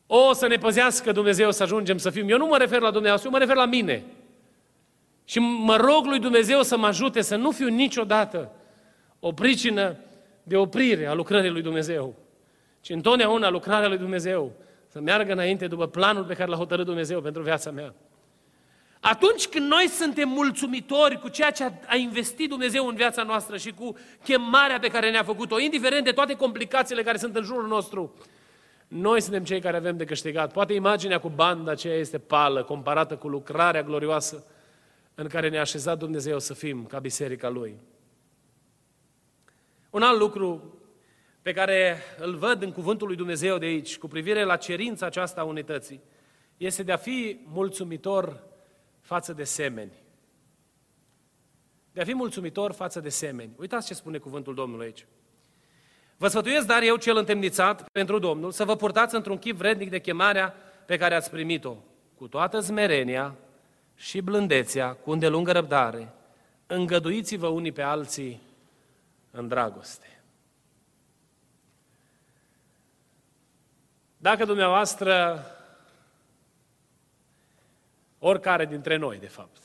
O, 0.06 0.32
să 0.32 0.46
ne 0.46 0.56
păzească 0.56 1.12
Dumnezeu 1.12 1.52
să 1.52 1.62
ajungem 1.62 1.98
să 1.98 2.10
fim. 2.10 2.28
Eu 2.28 2.38
nu 2.38 2.46
mă 2.46 2.56
refer 2.56 2.80
la 2.80 2.90
Dumnezeu, 2.90 3.18
eu 3.24 3.30
mă 3.30 3.38
refer 3.38 3.56
la 3.56 3.64
mine. 3.64 4.04
Și 5.30 5.38
mă 5.38 5.76
rog 5.76 6.04
lui 6.04 6.18
Dumnezeu 6.18 6.62
să 6.62 6.76
mă 6.76 6.86
ajute 6.86 7.20
să 7.20 7.36
nu 7.36 7.50
fiu 7.50 7.68
niciodată 7.68 8.50
o 9.20 9.32
pricină 9.32 9.96
de 10.42 10.56
oprire 10.56 11.06
a 11.06 11.14
lucrării 11.14 11.50
lui 11.50 11.62
Dumnezeu, 11.62 12.14
ci 12.80 12.88
întotdeauna 12.88 13.50
lucrarea 13.50 13.88
lui 13.88 13.98
Dumnezeu 13.98 14.52
să 14.88 15.00
meargă 15.00 15.32
înainte 15.32 15.66
după 15.66 15.86
planul 15.86 16.24
pe 16.24 16.34
care 16.34 16.50
l-a 16.50 16.56
hotărât 16.56 16.84
Dumnezeu 16.84 17.20
pentru 17.20 17.42
viața 17.42 17.70
mea. 17.70 17.94
Atunci 19.00 19.46
când 19.46 19.68
noi 19.68 19.88
suntem 19.88 20.28
mulțumitori 20.28 21.18
cu 21.20 21.28
ceea 21.28 21.50
ce 21.50 21.72
a 21.86 21.96
investit 21.96 22.48
Dumnezeu 22.48 22.86
în 22.86 22.94
viața 22.94 23.22
noastră 23.22 23.56
și 23.56 23.72
cu 23.72 23.96
chemarea 24.22 24.78
pe 24.78 24.88
care 24.88 25.10
ne-a 25.10 25.22
făcut-o, 25.22 25.60
indiferent 25.60 26.04
de 26.04 26.12
toate 26.12 26.34
complicațiile 26.34 27.02
care 27.02 27.18
sunt 27.18 27.36
în 27.36 27.44
jurul 27.44 27.66
nostru, 27.66 28.14
noi 28.88 29.20
suntem 29.20 29.44
cei 29.44 29.60
care 29.60 29.76
avem 29.76 29.96
de 29.96 30.04
câștigat. 30.04 30.52
Poate 30.52 30.72
imaginea 30.72 31.18
cu 31.18 31.28
banda 31.28 31.70
aceea 31.70 31.96
este 31.96 32.18
pală, 32.18 32.62
comparată 32.62 33.16
cu 33.16 33.28
lucrarea 33.28 33.82
glorioasă 33.82 34.44
în 35.20 35.28
care 35.28 35.48
ne-a 35.48 35.60
așezat 35.60 35.98
Dumnezeu 35.98 36.38
să 36.38 36.54
fim 36.54 36.86
ca 36.86 36.98
biserica 36.98 37.48
Lui. 37.48 37.76
Un 39.90 40.02
alt 40.02 40.18
lucru 40.18 40.74
pe 41.42 41.52
care 41.52 41.98
îl 42.18 42.36
văd 42.36 42.62
în 42.62 42.72
cuvântul 42.72 43.06
lui 43.06 43.16
Dumnezeu 43.16 43.58
de 43.58 43.66
aici, 43.66 43.98
cu 43.98 44.08
privire 44.08 44.44
la 44.44 44.56
cerința 44.56 45.06
aceasta 45.06 45.40
a 45.40 45.44
unității, 45.44 46.00
este 46.56 46.82
de 46.82 46.92
a 46.92 46.96
fi 46.96 47.40
mulțumitor 47.44 48.42
față 49.00 49.32
de 49.32 49.44
semeni. 49.44 49.92
De 51.92 52.00
a 52.00 52.04
fi 52.04 52.14
mulțumitor 52.14 52.72
față 52.72 53.00
de 53.00 53.08
semeni. 53.08 53.52
Uitați 53.56 53.86
ce 53.86 53.94
spune 53.94 54.18
cuvântul 54.18 54.54
Domnului 54.54 54.84
aici. 54.86 55.06
Vă 56.16 56.28
sfătuiesc, 56.28 56.66
dar 56.66 56.82
eu 56.82 56.96
cel 56.96 57.16
întemnițat 57.16 57.88
pentru 57.92 58.18
Domnul, 58.18 58.50
să 58.50 58.64
vă 58.64 58.76
purtați 58.76 59.14
într-un 59.14 59.38
chip 59.38 59.56
vrednic 59.56 59.90
de 59.90 60.00
chemarea 60.00 60.54
pe 60.86 60.96
care 60.96 61.14
ați 61.14 61.30
primit-o, 61.30 61.76
cu 62.14 62.28
toată 62.28 62.60
zmerenia 62.60 63.36
și 64.00 64.20
blândețea, 64.20 64.92
cu 64.92 65.10
îndelungă 65.10 65.52
răbdare, 65.52 66.12
îngăduiți-vă 66.66 67.46
unii 67.46 67.72
pe 67.72 67.82
alții 67.82 68.40
în 69.30 69.48
dragoste. 69.48 70.22
Dacă 74.16 74.44
dumneavoastră, 74.44 75.44
oricare 78.18 78.66
dintre 78.66 78.96
noi, 78.96 79.18
de 79.18 79.28
fapt, 79.28 79.62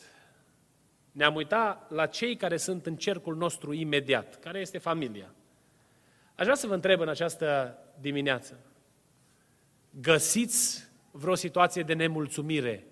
ne-am 1.12 1.36
uitat 1.36 1.92
la 1.92 2.06
cei 2.06 2.36
care 2.36 2.58
sunt 2.58 2.86
în 2.86 2.96
cercul 2.96 3.36
nostru 3.36 3.74
imediat, 3.74 4.40
care 4.40 4.60
este 4.60 4.78
familia. 4.78 5.34
Aș 6.36 6.44
vrea 6.44 6.56
să 6.56 6.68
vă 6.68 6.74
întreb 6.74 7.00
în 7.00 7.10
această 7.10 7.78
dimineață, 8.00 8.60
găsiți 9.90 10.88
vreo 11.12 11.36
situație 11.36 11.84
de 11.84 11.94
nemulțumire 11.94 12.88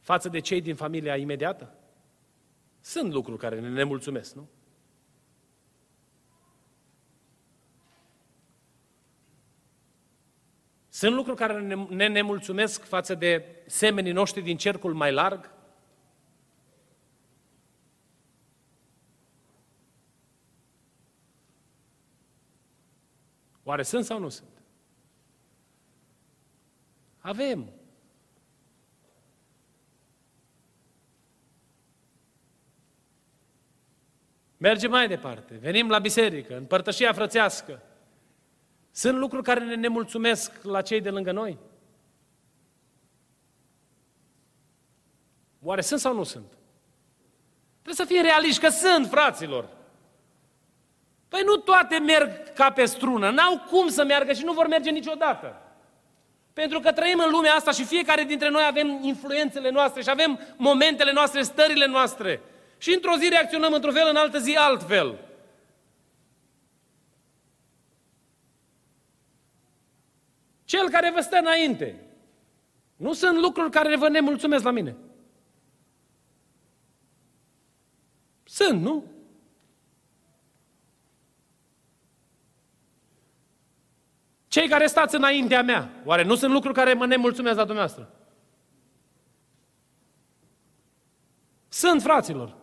față 0.00 0.28
de 0.28 0.38
cei 0.38 0.60
din 0.60 0.74
familia 0.74 1.16
imediată? 1.16 1.74
Sunt 2.80 3.12
lucruri 3.12 3.38
care 3.38 3.60
ne 3.60 3.68
nemulțumesc, 3.68 4.34
nu? 4.34 4.48
Sunt 10.88 11.14
lucruri 11.14 11.36
care 11.36 11.60
ne, 11.60 11.74
ne 11.74 12.06
nemulțumesc 12.06 12.84
față 12.84 13.14
de 13.14 13.62
semenii 13.66 14.12
noștri 14.12 14.42
din 14.42 14.56
cercul 14.56 14.94
mai 14.94 15.12
larg? 15.12 15.50
Oare 23.62 23.82
sunt 23.82 24.04
sau 24.04 24.18
nu 24.18 24.28
sunt? 24.28 24.62
Avem. 27.18 27.79
Mergem 34.62 34.90
mai 34.90 35.08
departe. 35.08 35.58
Venim 35.60 35.88
la 35.88 35.98
biserică, 35.98 36.56
în 36.56 36.64
părtășia 36.64 37.12
frățească. 37.12 37.82
Sunt 38.90 39.18
lucruri 39.18 39.42
care 39.42 39.64
ne 39.64 39.74
nemulțumesc 39.74 40.62
la 40.62 40.82
cei 40.82 41.00
de 41.00 41.10
lângă 41.10 41.32
noi? 41.32 41.58
Oare 45.62 45.80
sunt 45.80 46.00
sau 46.00 46.14
nu 46.14 46.22
sunt? 46.22 46.52
Trebuie 47.82 48.06
să 48.06 48.12
fie 48.12 48.20
realiști 48.20 48.60
că 48.60 48.68
sunt, 48.68 49.08
fraților. 49.08 49.68
Păi 51.28 51.42
nu 51.44 51.56
toate 51.56 51.98
merg 51.98 52.52
ca 52.52 52.70
pe 52.70 52.84
strună, 52.84 53.30
n-au 53.30 53.58
cum 53.58 53.88
să 53.88 54.04
meargă 54.04 54.32
și 54.32 54.44
nu 54.44 54.52
vor 54.52 54.66
merge 54.66 54.90
niciodată. 54.90 55.62
Pentru 56.52 56.80
că 56.80 56.92
trăim 56.92 57.22
în 57.24 57.30
lumea 57.30 57.54
asta 57.54 57.70
și 57.70 57.84
fiecare 57.84 58.22
dintre 58.22 58.48
noi 58.48 58.64
avem 58.66 58.98
influențele 59.02 59.70
noastre 59.70 60.02
și 60.02 60.10
avem 60.10 60.40
momentele 60.56 61.12
noastre, 61.12 61.42
stările 61.42 61.86
noastre. 61.86 62.40
Și 62.80 62.94
într-o 62.94 63.16
zi 63.18 63.28
reacționăm 63.28 63.72
într-un 63.72 63.92
fel, 63.92 64.08
în 64.08 64.16
altă 64.16 64.38
zi 64.38 64.56
altfel. 64.56 65.18
Cel 70.64 70.88
care 70.90 71.10
vă 71.10 71.20
stă 71.20 71.36
înainte. 71.36 72.06
Nu 72.96 73.12
sunt 73.12 73.38
lucruri 73.38 73.70
care 73.70 73.96
vă 73.96 74.08
nemulțumesc 74.08 74.64
la 74.64 74.70
mine. 74.70 74.96
Sunt, 78.44 78.80
nu? 78.80 79.04
Cei 84.48 84.68
care 84.68 84.86
stați 84.86 85.14
înaintea 85.14 85.62
mea, 85.62 85.90
oare 86.04 86.22
nu 86.22 86.34
sunt 86.34 86.52
lucruri 86.52 86.74
care 86.74 86.92
mă 86.92 87.06
nemulțumesc 87.06 87.56
la 87.56 87.64
dumneavoastră? 87.64 88.14
Sunt, 91.68 92.02
fraților. 92.02 92.59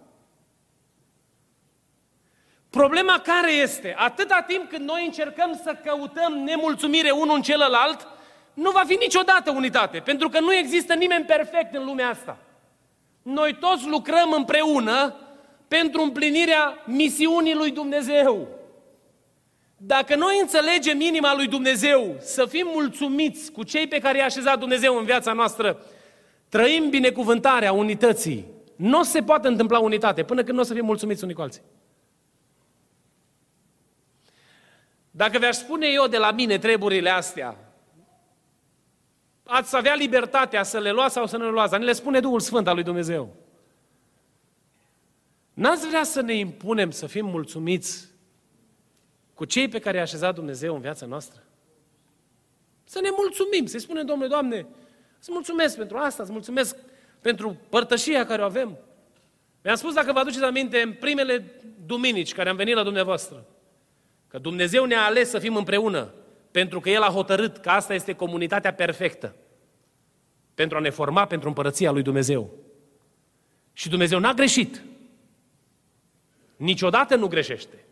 Problema 2.78 3.22
care 3.24 3.52
este? 3.52 3.96
Atâta 3.98 4.44
timp 4.48 4.70
când 4.70 4.90
noi 4.90 5.06
încercăm 5.06 5.60
să 5.64 5.76
căutăm 5.86 6.34
nemulțumire 6.34 7.12
unul 7.12 7.36
în 7.36 7.42
celălalt, 7.42 8.08
nu 8.54 8.72
va 8.72 8.84
fi 8.86 8.98
niciodată 9.00 9.52
unitate, 9.52 10.00
pentru 10.00 10.30
că 10.30 10.40
nu 10.40 10.54
există 10.54 10.94
nimeni 10.94 11.26
perfect 11.26 11.76
în 11.76 11.86
lumea 11.86 12.10
asta. 12.10 12.38
Noi 13.22 13.58
toți 13.60 13.88
lucrăm 13.88 14.32
împreună 14.32 15.16
pentru 15.68 16.02
împlinirea 16.02 16.84
misiunii 16.86 17.54
lui 17.54 17.72
Dumnezeu. 17.72 18.48
Dacă 19.78 20.16
noi 20.16 20.38
înțelegem 20.42 21.02
inima 21.02 21.36
lui 21.36 21.48
Dumnezeu, 21.48 22.16
să 22.20 22.46
fim 22.46 22.68
mulțumiți 22.74 23.52
cu 23.52 23.64
cei 23.64 23.88
pe 23.88 24.00
care 24.00 24.18
i-a 24.18 24.26
așezat 24.26 24.60
Dumnezeu 24.60 24.98
în 24.98 25.06
viața 25.06 25.34
noastră, 25.34 25.86
trăim 26.50 26.90
binecuvântarea 26.90 27.72
unității. 27.72 28.46
Nu 28.76 29.04
se 29.04 29.22
poate 29.22 29.48
întâmpla 29.48 29.80
unitate 29.80 30.24
până 30.24 30.44
când 30.44 30.56
nu 30.56 30.62
o 30.62 30.66
să 30.66 30.74
fim 30.74 30.86
mulțumiți 30.86 31.24
unii 31.24 31.36
cu 31.36 31.42
alții. 31.42 31.62
Dacă 35.18 35.38
vi-aș 35.38 35.56
spune 35.56 35.88
eu 35.88 36.08
de 36.08 36.18
la 36.18 36.32
mine 36.32 36.58
treburile 36.58 37.10
astea, 37.10 37.58
ați 39.44 39.76
avea 39.76 39.94
libertatea 39.94 40.64
să 40.64 40.80
le 40.80 40.92
luați 40.92 41.14
sau 41.14 41.28
să 41.28 41.38
nu 41.38 41.44
le 41.44 41.50
luați, 41.50 41.72
dar 41.72 41.80
ne 41.80 41.86
le 41.86 41.94
spune 41.94 42.20
Duhul 42.20 42.40
Sfânt 42.40 42.68
al 42.68 42.74
lui 42.74 42.84
Dumnezeu. 42.84 43.36
N-ați 45.54 45.88
vrea 45.88 46.04
să 46.04 46.22
ne 46.22 46.34
impunem 46.34 46.92
să 46.92 47.08
fim 47.08 47.26
mulțumiți 47.26 48.08
cu 49.34 49.46
cei 49.46 49.68
pe 49.68 49.80
care 49.80 49.98
i-a 49.98 50.04
așezat 50.04 50.36
Dumnezeu 50.36 50.76
în 50.76 50.82
viața 50.82 51.06
noastră? 51.06 51.44
Să 52.84 53.00
ne 53.02 53.10
mulțumim, 53.18 53.66
să-i 53.66 53.80
spunem, 53.80 54.06
Domnule, 54.06 54.30
Doamne, 54.30 54.66
îți 55.20 55.32
mulțumesc 55.32 55.78
pentru 55.78 55.98
asta, 55.98 56.24
îți 56.24 56.32
mulțumesc 56.32 56.76
pentru 57.22 57.58
părtășia 57.70 58.26
care 58.26 58.42
o 58.42 58.46
avem. 58.46 58.78
Mi-am 59.64 59.76
spus, 59.76 59.94
dacă 59.94 60.12
vă 60.12 60.20
aduceți 60.20 60.44
aminte, 60.44 60.82
în 60.82 60.94
primele 60.94 61.62
duminici 61.86 62.34
care 62.34 62.50
am 62.50 62.56
venit 62.56 62.76
la 62.76 62.84
dumneavoastră, 62.84 63.46
că 64.28 64.38
Dumnezeu 64.38 64.86
ne-a 64.86 65.06
ales 65.06 65.30
să 65.30 65.40
fim 65.40 65.56
împreună, 65.56 66.14
pentru 66.52 66.80
că 66.80 66.90
El 66.90 67.02
a 67.02 67.10
hotărât 67.10 67.58
că 67.58 67.70
asta 67.70 67.94
este 67.94 68.14
comunitatea 68.14 68.74
perfectă, 68.74 69.36
pentru 70.54 70.78
a 70.78 70.80
ne 70.80 70.90
forma 70.90 71.26
pentru 71.26 71.48
împărăția 71.48 71.92
lui 71.92 72.02
Dumnezeu. 72.02 72.54
Și 73.74 73.90
Dumnezeu 73.90 74.20
n-a 74.20 74.34
greșit. 74.34 74.82
Niciodată 76.56 77.16
nu 77.16 77.28
greșește. 77.28 77.86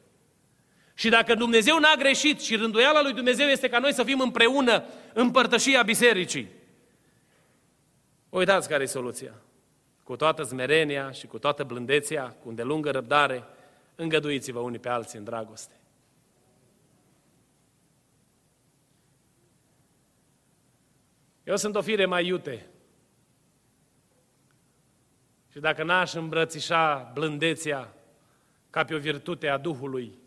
Și 0.93 1.09
dacă 1.09 1.35
Dumnezeu 1.35 1.79
n-a 1.79 1.95
greșit 1.97 2.41
și 2.41 2.55
rânduiala 2.55 3.01
lui 3.01 3.13
Dumnezeu 3.13 3.47
este 3.47 3.69
ca 3.69 3.79
noi 3.79 3.93
să 3.93 4.03
fim 4.03 4.19
împreună 4.19 4.83
în 5.13 5.31
părtășia 5.31 5.83
bisericii, 5.83 6.49
uitați 8.29 8.69
care 8.69 8.83
e 8.83 8.85
soluția. 8.85 9.33
Cu 10.03 10.15
toată 10.15 10.43
smerenia 10.43 11.11
și 11.11 11.27
cu 11.27 11.39
toată 11.39 11.63
blândețea, 11.63 12.35
cu 12.43 12.49
îndelungă 12.49 12.91
răbdare, 12.91 13.43
îngăduiți-vă 13.95 14.59
unii 14.59 14.79
pe 14.79 14.89
alții 14.89 15.17
în 15.17 15.23
dragoste. 15.23 15.73
Eu 21.45 21.55
sunt 21.55 21.75
o 21.75 21.81
fire 21.81 22.05
mai 22.05 22.25
iute. 22.25 22.65
Și 25.51 25.59
dacă 25.59 25.83
n-aș 25.83 26.13
îmbrățișa 26.13 27.11
blândețea 27.13 27.93
ca 28.69 28.83
pe 28.83 28.93
o 28.93 28.97
virtute 28.97 29.47
a 29.47 29.57
Duhului, 29.57 30.19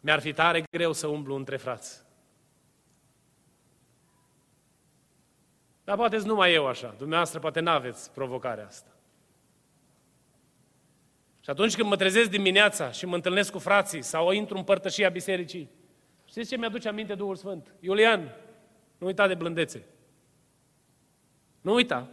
mi-ar 0.00 0.20
fi 0.20 0.32
tare 0.32 0.64
greu 0.70 0.92
să 0.92 1.06
umblu 1.06 1.34
între 1.34 1.56
frați. 1.56 2.02
Dar 5.84 5.96
poate 5.96 6.16
nu 6.16 6.24
numai 6.24 6.54
eu 6.54 6.66
așa. 6.66 6.94
Dumneavoastră 6.98 7.38
poate 7.38 7.60
n-aveți 7.60 8.12
provocarea 8.12 8.66
asta. 8.66 8.90
Și 11.40 11.50
atunci 11.50 11.76
când 11.76 11.88
mă 11.88 11.96
trezesc 11.96 12.30
dimineața 12.30 12.90
și 12.90 13.06
mă 13.06 13.14
întâlnesc 13.14 13.52
cu 13.52 13.58
frații 13.58 14.02
sau 14.02 14.30
intru 14.30 14.56
în 14.56 14.64
părtășia 14.64 15.08
bisericii, 15.08 15.70
știți 16.24 16.48
ce 16.48 16.56
mi-aduce 16.56 16.88
aminte 16.88 17.14
Duhul 17.14 17.36
Sfânt? 17.36 17.74
Iulian, 17.80 18.34
nu 19.00 19.06
uita 19.06 19.26
de 19.26 19.34
blândețe. 19.34 19.86
Nu 21.60 21.72
uita. 21.72 22.10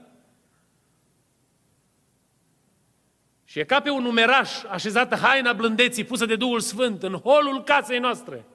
Și 3.43 3.60
e 3.60 3.63
ca 3.63 3.82
pe 3.82 3.89
un 3.89 4.02
numeraș 4.02 4.63
așezată 4.63 5.15
haina 5.15 5.54
blândeții 5.54 6.04
pusă 6.04 6.26
de 6.26 6.36
Duhul 6.36 6.60
Sfânt 6.60 7.04
în 7.04 7.13
holul 7.13 7.63
casei 7.63 8.00
noastre. 8.00 8.45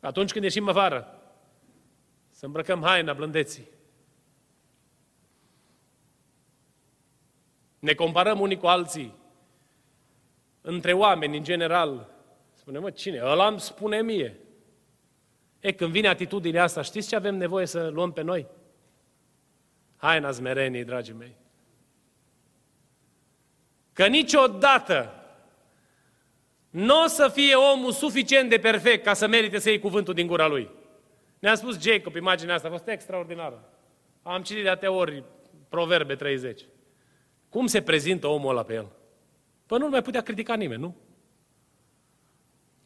Atunci 0.00 0.32
când 0.32 0.44
ieșim 0.44 0.68
afară, 0.68 1.20
să 2.28 2.46
îmbrăcăm 2.46 2.82
haina 2.82 3.12
blândeții. 3.12 3.68
Ne 7.78 7.94
comparăm 7.94 8.40
unii 8.40 8.56
cu 8.56 8.66
alții. 8.66 9.14
Între 10.60 10.92
oameni, 10.92 11.36
în 11.36 11.44
general. 11.44 12.10
Spune, 12.52 12.78
mă, 12.78 12.90
cine? 12.90 13.20
Ăla 13.22 13.46
îmi 13.46 13.60
spune 13.60 14.02
mie. 14.02 14.47
E, 15.60 15.72
când 15.72 15.90
vine 15.90 16.08
atitudinea 16.08 16.62
asta, 16.62 16.82
știți 16.82 17.08
ce 17.08 17.16
avem 17.16 17.34
nevoie 17.34 17.66
să 17.66 17.88
luăm 17.88 18.12
pe 18.12 18.22
noi? 18.22 18.46
Haina 19.96 20.30
smereniei, 20.30 20.84
dragii 20.84 21.14
mei. 21.14 21.36
Că 23.92 24.06
niciodată 24.06 25.12
nu 26.70 27.02
o 27.02 27.06
să 27.06 27.28
fie 27.28 27.54
omul 27.54 27.92
suficient 27.92 28.50
de 28.50 28.58
perfect 28.58 29.04
ca 29.04 29.14
să 29.14 29.26
merite 29.26 29.58
să 29.58 29.68
iei 29.68 29.78
cuvântul 29.78 30.14
din 30.14 30.26
gura 30.26 30.46
lui. 30.46 30.70
Ne-a 31.38 31.54
spus 31.54 31.80
Jacob, 31.80 32.14
imaginea 32.14 32.54
asta 32.54 32.68
a 32.68 32.70
fost 32.70 32.88
extraordinară. 32.88 33.68
Am 34.22 34.42
citit 34.42 34.62
de 34.62 34.68
atâtea 34.68 34.92
ori 34.92 35.24
Proverbe 35.68 36.16
30. 36.16 36.64
Cum 37.48 37.66
se 37.66 37.82
prezintă 37.82 38.26
omul 38.26 38.50
ăla 38.50 38.62
pe 38.62 38.74
el? 38.74 38.88
Păi 39.66 39.78
nu 39.78 39.88
mai 39.88 40.02
putea 40.02 40.20
critica 40.22 40.54
nimeni, 40.54 40.80
nu? 40.80 40.96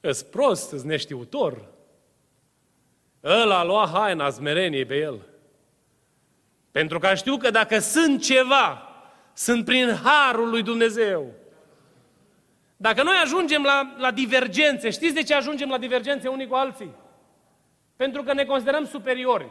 Ești 0.00 0.24
prost, 0.24 0.72
ești 0.72 0.87
neștiutor. 0.87 1.70
Ăla 3.24 3.58
a 3.58 3.64
luat 3.64 3.88
haina 3.88 4.30
smereniei 4.30 4.85
pe 4.85 4.96
el. 4.96 5.26
Pentru 6.70 6.98
că 6.98 7.14
știu 7.14 7.37
că 7.37 7.50
dacă 7.50 7.78
sunt 7.78 8.22
ceva, 8.22 8.88
sunt 9.32 9.64
prin 9.64 9.94
harul 10.02 10.50
lui 10.50 10.62
Dumnezeu. 10.62 11.32
Dacă 12.76 13.02
noi 13.02 13.14
ajungem 13.22 13.62
la, 13.62 13.94
la 13.98 14.11
divergențe, 14.11 14.90
știți 14.90 15.14
de 15.14 15.22
ce 15.22 15.35
ajungem 15.35 15.68
la 15.68 15.78
divergențe 15.78 16.28
unii 16.28 16.46
cu 16.46 16.54
alții? 16.54 16.90
Pentru 17.96 18.22
că 18.22 18.32
ne 18.32 18.44
considerăm 18.44 18.87
superiori. 18.87 19.48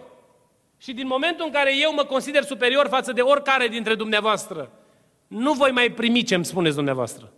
Și 0.78 0.94
din 0.94 1.08
momentul 1.08 1.46
în 1.46 1.52
care 1.52 1.78
eu 1.78 1.94
mă 1.94 2.04
consider 2.04 2.44
superior 2.44 2.88
față 2.88 3.12
de 3.12 3.22
oricare 3.22 3.68
dintre 3.68 3.96
dumneavoastră, 3.96 4.72
nu 5.28 5.54
voi 5.54 5.72
mai 5.72 5.90
primi 5.90 6.24
ce 6.24 6.36
îmi 6.36 6.46
spuneți 6.46 6.76
dumneavoastră. 6.76 7.32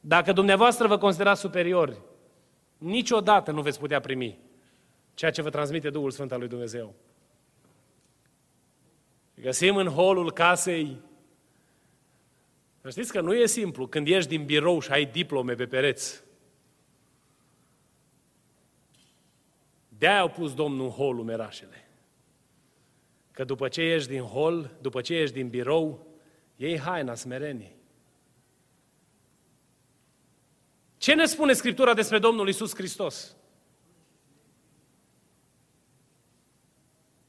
Dacă 0.00 0.32
dumneavoastră 0.32 0.86
vă 0.86 0.98
considerați 0.98 1.40
superiori, 1.40 1.96
niciodată 2.78 3.50
nu 3.50 3.60
veți 3.60 3.78
putea 3.78 4.00
primi 4.00 4.38
ceea 5.18 5.30
ce 5.30 5.42
vă 5.42 5.50
transmite 5.50 5.90
Duhul 5.90 6.10
Sfânt 6.10 6.32
al 6.32 6.38
lui 6.38 6.48
Dumnezeu. 6.48 6.94
Găsim 9.34 9.76
în 9.76 9.86
holul 9.86 10.32
casei. 10.32 11.00
Să 12.80 12.90
știți 12.90 13.12
că 13.12 13.20
nu 13.20 13.34
e 13.34 13.46
simplu 13.46 13.86
când 13.86 14.06
ieși 14.06 14.28
din 14.28 14.44
birou 14.44 14.80
și 14.80 14.90
ai 14.90 15.04
diplome 15.04 15.54
pe 15.54 15.66
pereți. 15.66 16.22
De-aia 19.88 20.20
au 20.20 20.30
pus 20.30 20.54
Domnul 20.54 20.84
în 20.84 20.92
holul 20.92 21.24
merașele. 21.24 21.88
Că 23.30 23.44
după 23.44 23.68
ce 23.68 23.82
ieși 23.82 24.08
din 24.08 24.22
hol, 24.22 24.76
după 24.80 25.00
ce 25.00 25.14
ieși 25.14 25.32
din 25.32 25.48
birou, 25.48 26.06
iei 26.56 26.78
haina 26.78 27.14
smereniei. 27.14 27.76
Ce 30.96 31.14
ne 31.14 31.24
spune 31.24 31.52
Scriptura 31.52 31.94
despre 31.94 32.18
Domnul 32.18 32.48
Isus 32.48 32.74
Hristos? 32.74 33.37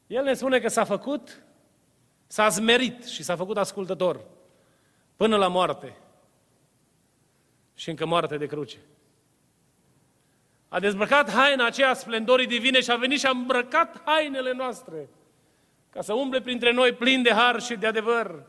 El 0.09 0.23
ne 0.23 0.33
spune 0.33 0.59
că 0.59 0.67
s-a 0.67 0.83
făcut, 0.83 1.43
s-a 2.27 2.47
zmerit 2.47 3.05
și 3.05 3.23
s-a 3.23 3.35
făcut 3.35 3.57
ascultător 3.57 4.21
până 5.15 5.37
la 5.37 5.47
moarte 5.47 5.95
și 7.75 7.89
încă 7.89 8.05
moarte 8.05 8.37
de 8.37 8.45
cruce. 8.45 8.77
A 10.67 10.79
dezbrăcat 10.79 11.31
haina 11.31 11.65
aceea 11.65 11.93
splendorii 11.93 12.47
divine 12.47 12.81
și 12.81 12.91
a 12.91 12.95
venit 12.95 13.19
și 13.19 13.25
a 13.25 13.29
îmbrăcat 13.29 14.01
hainele 14.05 14.53
noastre 14.53 15.09
ca 15.89 16.01
să 16.01 16.13
umble 16.13 16.41
printre 16.41 16.71
noi 16.71 16.93
plin 16.93 17.21
de 17.21 17.31
har 17.31 17.61
și 17.61 17.75
de 17.75 17.87
adevăr, 17.87 18.43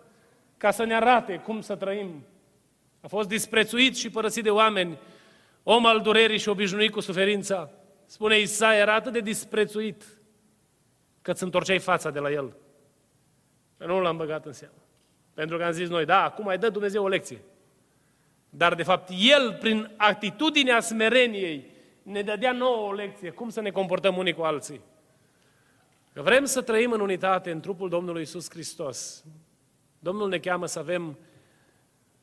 ca 0.57 0.70
să 0.70 0.85
ne 0.85 0.94
arate 0.94 1.37
cum 1.37 1.61
să 1.61 1.77
trăim. 1.77 2.25
A 3.01 3.07
fost 3.07 3.29
disprețuit 3.29 3.96
și 3.96 4.11
părăsit 4.11 4.42
de 4.42 4.51
oameni, 4.51 4.99
om 5.62 5.87
al 5.87 6.01
durerii 6.01 6.38
și 6.38 6.49
obișnuit 6.49 6.92
cu 6.92 7.01
suferința. 7.01 7.70
Spune 8.07 8.38
Isaia, 8.38 8.79
era 8.79 8.94
atât 8.94 9.12
de 9.12 9.20
disprețuit 9.20 10.20
că 11.31 11.37
îți 11.37 11.45
întorceai 11.45 11.79
fața 11.79 12.11
de 12.11 12.19
la 12.19 12.31
el. 12.31 12.57
Că 13.77 13.87
nu 13.87 14.01
l-am 14.01 14.16
băgat 14.16 14.47
în 14.47 14.53
seamă. 14.53 14.75
Pentru 15.35 15.57
că 15.57 15.64
am 15.64 15.71
zis 15.71 15.88
noi, 15.88 16.05
da, 16.05 16.25
acum 16.25 16.45
mai 16.45 16.59
dă 16.59 16.69
Dumnezeu 16.69 17.05
o 17.05 17.09
lecție. 17.09 17.43
Dar, 18.49 18.75
de 18.75 18.83
fapt, 18.83 19.11
El, 19.19 19.57
prin 19.61 19.95
atitudinea 19.97 20.81
smereniei, 20.81 21.71
ne 22.03 22.23
dădea 22.23 22.53
nouă 22.53 22.88
o 22.88 22.93
lecție, 22.93 23.31
cum 23.31 23.49
să 23.49 23.61
ne 23.61 23.71
comportăm 23.71 24.16
unii 24.16 24.33
cu 24.33 24.43
alții. 24.43 24.81
Că 26.12 26.23
vrem 26.23 26.45
să 26.45 26.62
trăim 26.62 26.93
în 26.93 27.01
unitate 27.01 27.51
în 27.51 27.61
trupul 27.61 27.88
Domnului 27.88 28.23
Isus 28.23 28.51
Hristos. 28.51 29.25
Domnul 29.99 30.29
ne 30.29 30.38
cheamă 30.38 30.66
să 30.66 30.79
avem 30.79 31.19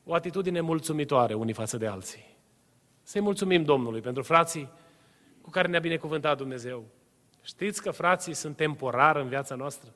o 0.03 0.13
atitudine 0.13 0.61
mulțumitoare 0.61 1.33
unii 1.33 1.53
față 1.53 1.77
de 1.77 1.87
alții. 1.87 2.37
Să-i 3.03 3.21
mulțumim 3.21 3.63
Domnului 3.63 4.01
pentru 4.01 4.23
frații 4.23 4.69
cu 5.41 5.49
care 5.49 5.67
ne-a 5.67 5.79
binecuvântat 5.79 6.37
Dumnezeu. 6.37 6.85
Știți 7.47 7.81
că 7.81 7.91
frații 7.91 8.33
sunt 8.33 8.55
temporari 8.55 9.21
în 9.21 9.27
viața 9.27 9.55
noastră? 9.55 9.93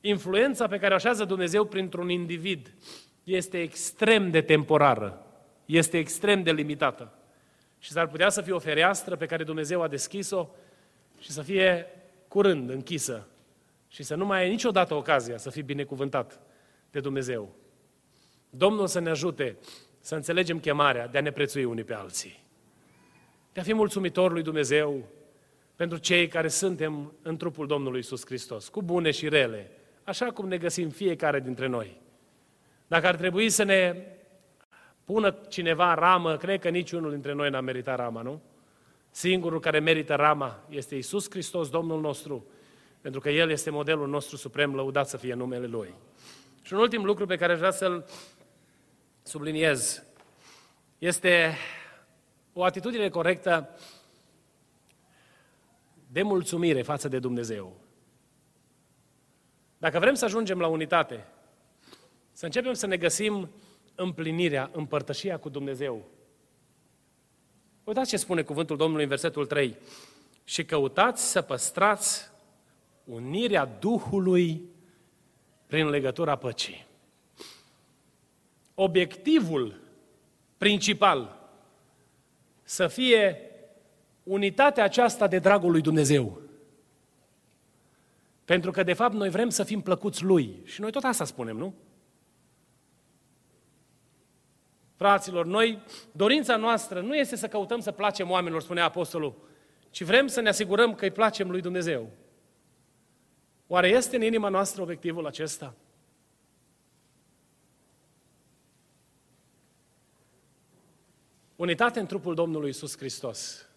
Influența 0.00 0.66
pe 0.66 0.78
care 0.78 0.92
o 0.92 0.96
așează 0.96 1.24
Dumnezeu 1.24 1.64
printr-un 1.64 2.08
individ 2.08 2.74
este 3.24 3.60
extrem 3.60 4.30
de 4.30 4.40
temporară, 4.40 5.26
este 5.66 5.98
extrem 5.98 6.42
de 6.42 6.52
limitată. 6.52 7.12
Și 7.78 7.90
s-ar 7.90 8.08
putea 8.08 8.28
să 8.28 8.40
fie 8.40 8.52
o 8.52 8.58
fereastră 8.58 9.16
pe 9.16 9.26
care 9.26 9.44
Dumnezeu 9.44 9.82
a 9.82 9.88
deschis-o 9.88 10.48
și 11.18 11.30
să 11.30 11.42
fie 11.42 11.86
curând 12.28 12.70
închisă 12.70 13.28
și 13.88 14.02
să 14.02 14.14
nu 14.14 14.24
mai 14.24 14.40
ai 14.40 14.48
niciodată 14.48 14.94
ocazia 14.94 15.36
să 15.36 15.50
fii 15.50 15.62
binecuvântat 15.62 16.40
de 16.90 17.00
Dumnezeu. 17.00 17.54
Domnul 18.50 18.86
să 18.86 18.98
ne 18.98 19.10
ajute 19.10 19.58
să 20.00 20.14
înțelegem 20.14 20.60
chemarea 20.60 21.08
de 21.08 21.18
a 21.18 21.20
ne 21.20 21.30
prețui 21.30 21.64
unii 21.64 21.84
pe 21.84 21.94
alții. 21.94 22.42
De 23.52 23.60
a 23.60 23.62
fi 23.62 23.74
mulțumitor 23.74 24.32
lui 24.32 24.42
Dumnezeu 24.42 25.18
pentru 25.80 25.98
cei 25.98 26.28
care 26.28 26.48
suntem 26.48 27.12
în 27.22 27.36
trupul 27.36 27.66
Domnului 27.66 27.98
Isus 27.98 28.24
Hristos, 28.24 28.68
cu 28.68 28.82
bune 28.82 29.10
și 29.10 29.28
rele, 29.28 29.70
așa 30.04 30.26
cum 30.26 30.48
ne 30.48 30.58
găsim 30.58 30.88
fiecare 30.88 31.40
dintre 31.40 31.66
noi. 31.66 32.00
Dacă 32.86 33.06
ar 33.06 33.16
trebui 33.16 33.50
să 33.50 33.62
ne 33.62 34.06
pună 35.04 35.38
cineva 35.48 35.94
ramă, 35.94 36.36
cred 36.36 36.60
că 36.60 36.68
niciunul 36.68 37.10
dintre 37.10 37.32
noi 37.32 37.50
n-a 37.50 37.60
meritat 37.60 37.96
rama, 37.96 38.22
nu? 38.22 38.42
Singurul 39.10 39.60
care 39.60 39.78
merită 39.78 40.14
rama 40.14 40.64
este 40.68 40.94
Isus 40.94 41.30
Hristos, 41.30 41.68
Domnul 41.68 42.00
nostru, 42.00 42.46
pentru 43.00 43.20
că 43.20 43.30
El 43.30 43.50
este 43.50 43.70
modelul 43.70 44.08
nostru 44.08 44.36
suprem, 44.36 44.74
lăudat 44.74 45.08
să 45.08 45.16
fie 45.16 45.34
numele 45.34 45.66
Lui. 45.66 45.94
Și 46.62 46.72
un 46.72 46.78
ultim 46.78 47.04
lucru 47.04 47.26
pe 47.26 47.36
care 47.36 47.54
vreau 47.54 47.72
să-l 47.72 48.04
subliniez 49.22 50.04
este 50.98 51.56
o 52.52 52.64
atitudine 52.64 53.08
corectă 53.08 53.68
de 56.12 56.22
mulțumire 56.22 56.82
față 56.82 57.08
de 57.08 57.18
Dumnezeu. 57.18 57.80
Dacă 59.78 59.98
vrem 59.98 60.14
să 60.14 60.24
ajungem 60.24 60.58
la 60.58 60.66
unitate, 60.66 61.26
să 62.32 62.44
începem 62.44 62.72
să 62.72 62.86
ne 62.86 62.96
găsim 62.96 63.50
împlinirea, 63.94 64.70
împărtășia 64.72 65.38
cu 65.38 65.48
Dumnezeu. 65.48 66.04
Uitați 67.84 68.10
ce 68.10 68.16
spune 68.16 68.42
cuvântul 68.42 68.76
Domnului 68.76 69.02
în 69.02 69.08
versetul 69.08 69.46
3. 69.46 69.76
Și 70.44 70.64
căutați 70.64 71.30
să 71.30 71.42
păstrați 71.42 72.30
unirea 73.04 73.64
Duhului 73.64 74.62
prin 75.66 75.88
legătura 75.88 76.36
păcii. 76.36 76.86
Obiectivul 78.74 79.80
principal 80.56 81.50
să 82.62 82.86
fie 82.86 83.49
unitatea 84.30 84.84
aceasta 84.84 85.26
de 85.26 85.38
dragul 85.38 85.70
lui 85.70 85.80
Dumnezeu. 85.80 86.40
Pentru 88.44 88.70
că, 88.70 88.82
de 88.82 88.92
fapt, 88.92 89.14
noi 89.14 89.30
vrem 89.30 89.48
să 89.48 89.64
fim 89.64 89.80
plăcuți 89.80 90.24
Lui. 90.24 90.60
Și 90.64 90.80
noi 90.80 90.90
tot 90.90 91.04
asta 91.04 91.24
spunem, 91.24 91.56
nu? 91.56 91.74
Fraților, 94.94 95.46
noi, 95.46 95.82
dorința 96.12 96.56
noastră 96.56 97.00
nu 97.00 97.16
este 97.16 97.36
să 97.36 97.48
căutăm 97.48 97.80
să 97.80 97.92
placem 97.92 98.30
oamenilor, 98.30 98.62
spunea 98.62 98.84
Apostolul, 98.84 99.48
ci 99.90 100.02
vrem 100.02 100.26
să 100.26 100.40
ne 100.40 100.48
asigurăm 100.48 100.94
că 100.94 101.04
îi 101.04 101.10
placem 101.10 101.50
lui 101.50 101.60
Dumnezeu. 101.60 102.10
Oare 103.66 103.88
este 103.88 104.16
în 104.16 104.22
inima 104.22 104.48
noastră 104.48 104.82
obiectivul 104.82 105.26
acesta? 105.26 105.74
Unitate 111.56 112.00
în 112.00 112.06
trupul 112.06 112.34
Domnului 112.34 112.68
Isus 112.68 112.96
Hristos. 112.96 113.69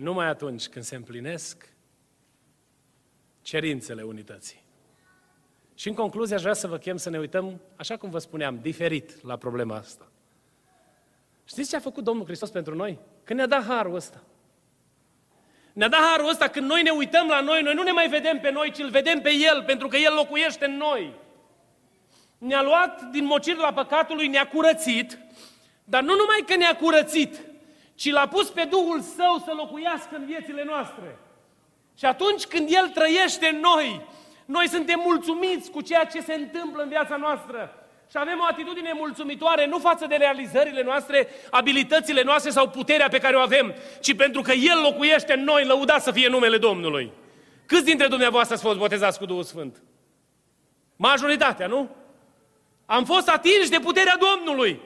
Numai 0.00 0.26
atunci 0.26 0.68
când 0.68 0.84
se 0.84 0.96
împlinesc 0.96 1.72
cerințele 3.42 4.02
unității. 4.02 4.62
Și 5.74 5.88
în 5.88 5.94
concluzie 5.94 6.34
aș 6.34 6.40
vrea 6.40 6.54
să 6.54 6.66
vă 6.66 6.78
chem 6.78 6.96
să 6.96 7.10
ne 7.10 7.18
uităm, 7.18 7.60
așa 7.76 7.96
cum 7.96 8.10
vă 8.10 8.18
spuneam, 8.18 8.58
diferit 8.62 9.22
la 9.22 9.36
problema 9.36 9.76
asta. 9.76 10.08
Știți 11.44 11.68
ce 11.68 11.76
a 11.76 11.80
făcut 11.80 12.04
Domnul 12.04 12.24
Hristos 12.24 12.50
pentru 12.50 12.74
noi? 12.74 12.98
Când 13.24 13.38
ne-a 13.38 13.48
dat 13.48 13.64
harul 13.64 13.94
ăsta. 13.94 14.22
Ne-a 15.72 15.88
dat 15.88 16.00
harul 16.00 16.28
ăsta 16.28 16.48
când 16.48 16.66
noi 16.66 16.82
ne 16.82 16.90
uităm 16.90 17.26
la 17.26 17.40
noi, 17.40 17.62
noi 17.62 17.74
nu 17.74 17.82
ne 17.82 17.92
mai 17.92 18.08
vedem 18.08 18.40
pe 18.40 18.50
noi, 18.50 18.70
ci 18.70 18.78
îl 18.78 18.90
vedem 18.90 19.20
pe 19.20 19.30
El, 19.30 19.62
pentru 19.66 19.88
că 19.88 19.96
El 19.96 20.14
locuiește 20.14 20.64
în 20.64 20.76
noi. 20.76 21.14
Ne-a 22.38 22.62
luat 22.62 23.02
din 23.02 23.24
mocirla 23.24 23.72
păcatului, 23.72 24.28
ne-a 24.28 24.48
curățit, 24.48 25.18
dar 25.84 26.02
nu 26.02 26.14
numai 26.14 26.44
că 26.46 26.56
ne-a 26.56 26.76
curățit, 26.76 27.49
ci 28.00 28.10
l-a 28.10 28.28
pus 28.28 28.48
pe 28.50 28.64
Duhul 28.64 29.00
Său 29.00 29.42
să 29.44 29.52
locuiască 29.56 30.16
în 30.16 30.24
viețile 30.26 30.64
noastre. 30.64 31.18
Și 31.98 32.04
atunci 32.04 32.44
când 32.44 32.68
El 32.70 32.88
trăiește 32.88 33.46
în 33.46 33.60
noi, 33.60 34.06
noi 34.44 34.68
suntem 34.68 35.00
mulțumiți 35.04 35.70
cu 35.70 35.80
ceea 35.80 36.04
ce 36.04 36.20
se 36.20 36.34
întâmplă 36.34 36.82
în 36.82 36.88
viața 36.88 37.16
noastră. 37.16 37.74
Și 38.10 38.16
avem 38.16 38.38
o 38.40 38.44
atitudine 38.50 38.92
mulțumitoare 38.94 39.66
nu 39.66 39.78
față 39.78 40.06
de 40.06 40.14
realizările 40.14 40.82
noastre, 40.82 41.28
abilitățile 41.50 42.22
noastre 42.22 42.50
sau 42.50 42.68
puterea 42.68 43.08
pe 43.08 43.18
care 43.18 43.36
o 43.36 43.40
avem, 43.40 43.74
ci 44.00 44.16
pentru 44.16 44.42
că 44.42 44.52
El 44.52 44.80
locuiește 44.82 45.32
în 45.32 45.44
noi, 45.44 45.64
lăudat 45.64 46.02
să 46.02 46.10
fie 46.10 46.28
numele 46.28 46.58
Domnului. 46.58 47.12
Câți 47.66 47.84
dintre 47.84 48.06
dumneavoastră 48.06 48.54
ați 48.54 48.64
fost 48.64 48.78
botezați 48.78 49.18
cu 49.18 49.26
Duhul 49.26 49.42
Sfânt? 49.42 49.82
Majoritatea, 50.96 51.66
nu? 51.66 51.90
Am 52.86 53.04
fost 53.04 53.28
atinși 53.28 53.70
de 53.70 53.78
puterea 53.78 54.16
Domnului. 54.16 54.80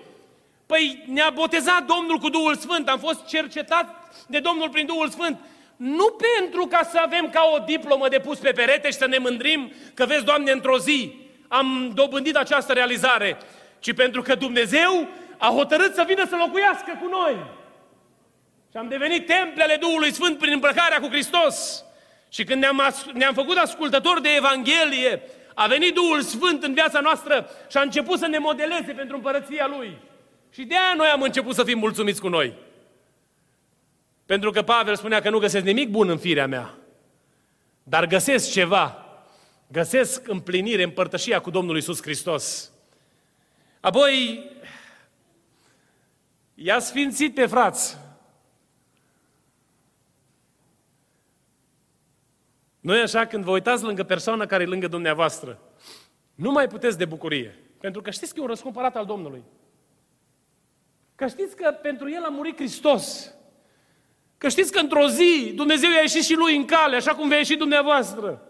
Păi 0.66 1.05
ne-a 1.07 1.31
botezat 1.31 1.85
Domnul 1.85 2.18
cu 2.18 2.29
Duhul 2.29 2.57
Sfânt, 2.57 2.88
am 2.88 2.98
fost 2.98 3.27
cercetat 3.27 4.14
de 4.27 4.38
Domnul 4.38 4.68
prin 4.68 4.87
Duhul 4.87 5.09
Sfânt 5.09 5.38
nu 5.77 6.07
pentru 6.09 6.66
ca 6.66 6.83
să 6.90 6.98
avem 6.98 7.31
ca 7.31 7.50
o 7.55 7.59
diplomă 7.59 8.09
de 8.09 8.18
pus 8.18 8.38
pe 8.38 8.53
perete 8.53 8.90
și 8.90 8.96
să 8.96 9.07
ne 9.07 9.18
mândrim 9.18 9.72
că, 9.94 10.05
vezi, 10.05 10.24
Doamne, 10.24 10.50
într-o 10.50 10.79
zi 10.79 11.14
am 11.48 11.92
dobândit 11.94 12.37
această 12.37 12.72
realizare, 12.72 13.38
ci 13.79 13.94
pentru 13.94 14.22
că 14.22 14.35
Dumnezeu 14.35 15.09
a 15.38 15.46
hotărât 15.46 15.94
să 15.94 16.05
vină 16.07 16.27
să 16.29 16.37
locuiască 16.37 16.98
cu 17.03 17.09
noi. 17.09 17.37
Și 18.70 18.77
am 18.77 18.88
devenit 18.88 19.27
templele 19.27 19.77
Duhului 19.77 20.12
Sfânt 20.12 20.38
prin 20.38 20.53
îmbrăcarea 20.53 21.00
cu 21.00 21.09
Hristos. 21.09 21.85
Și 22.29 22.44
când 22.44 22.61
ne-am, 22.61 22.83
ne-am 23.12 23.35
făcut 23.35 23.57
ascultători 23.57 24.22
de 24.22 24.29
Evanghelie, 24.37 25.22
a 25.55 25.66
venit 25.66 25.94
Duhul 25.94 26.22
Sfânt 26.22 26.62
în 26.62 26.74
viața 26.74 27.00
noastră 27.00 27.50
și 27.70 27.77
a 27.77 27.81
început 27.81 28.18
să 28.18 28.27
ne 28.27 28.38
modeleze 28.38 28.92
pentru 28.92 29.16
împărăția 29.16 29.66
Lui. 29.66 29.98
Și 30.55 30.64
de 30.64 30.75
aia 30.75 30.95
noi 30.97 31.07
am 31.07 31.23
început 31.23 31.55
să 31.55 31.64
fim 31.64 31.79
mulțumiți 31.79 32.21
cu 32.21 32.29
noi. 32.29 32.55
Pentru 34.27 34.51
că 34.51 34.62
Pavel 34.62 34.97
spunea 34.97 35.21
că 35.21 35.31
nu 35.31 35.38
găsesc 35.38 35.64
nimic 35.64 35.90
bun 35.90 36.09
în 36.09 36.19
firea 36.19 36.47
mea, 36.47 36.75
dar 37.83 38.07
găsesc 38.07 38.51
ceva. 38.51 38.99
Găsesc 39.67 40.29
împlinire, 40.29 40.83
împărtășia 40.83 41.40
cu 41.40 41.51
Domnul 41.51 41.77
Isus 41.77 42.03
Hristos. 42.03 42.73
Apoi, 43.81 44.45
i-a 46.55 46.79
sfințit 46.79 47.35
pe 47.35 47.47
frați. 47.47 47.97
Nu 52.81 52.97
e 52.97 53.03
așa 53.03 53.27
când 53.27 53.45
vă 53.45 53.51
uitați 53.51 53.83
lângă 53.83 54.03
persoana 54.03 54.47
care 54.47 54.62
e 54.62 54.67
lângă 54.67 54.88
dumneavoastră, 54.88 55.59
nu 56.35 56.51
mai 56.51 56.67
puteți 56.67 56.99
de 56.99 57.05
bucurie. 57.05 57.59
Pentru 57.81 58.03
că 58.03 58.11
știți 58.11 58.35
că 58.35 58.40
e 58.40 58.43
un 58.43 58.49
răscumpărat 58.49 58.97
al 58.97 59.07
Domnului. 59.07 59.45
Că 61.16 61.27
știți 61.27 61.57
că 61.57 61.70
pentru 61.83 62.11
El 62.11 62.24
a 62.24 62.29
murit 62.29 62.57
Hristos. 62.57 63.35
Că 64.38 64.48
știți 64.48 64.72
că 64.72 64.79
într-o 64.79 65.09
zi 65.09 65.53
Dumnezeu 65.55 65.90
i-a 65.90 66.00
ieșit 66.00 66.24
și 66.24 66.35
Lui 66.35 66.57
în 66.57 66.64
cale, 66.64 66.96
așa 66.96 67.14
cum 67.14 67.29
vei 67.29 67.38
ieși 67.38 67.57
dumneavoastră. 67.57 68.48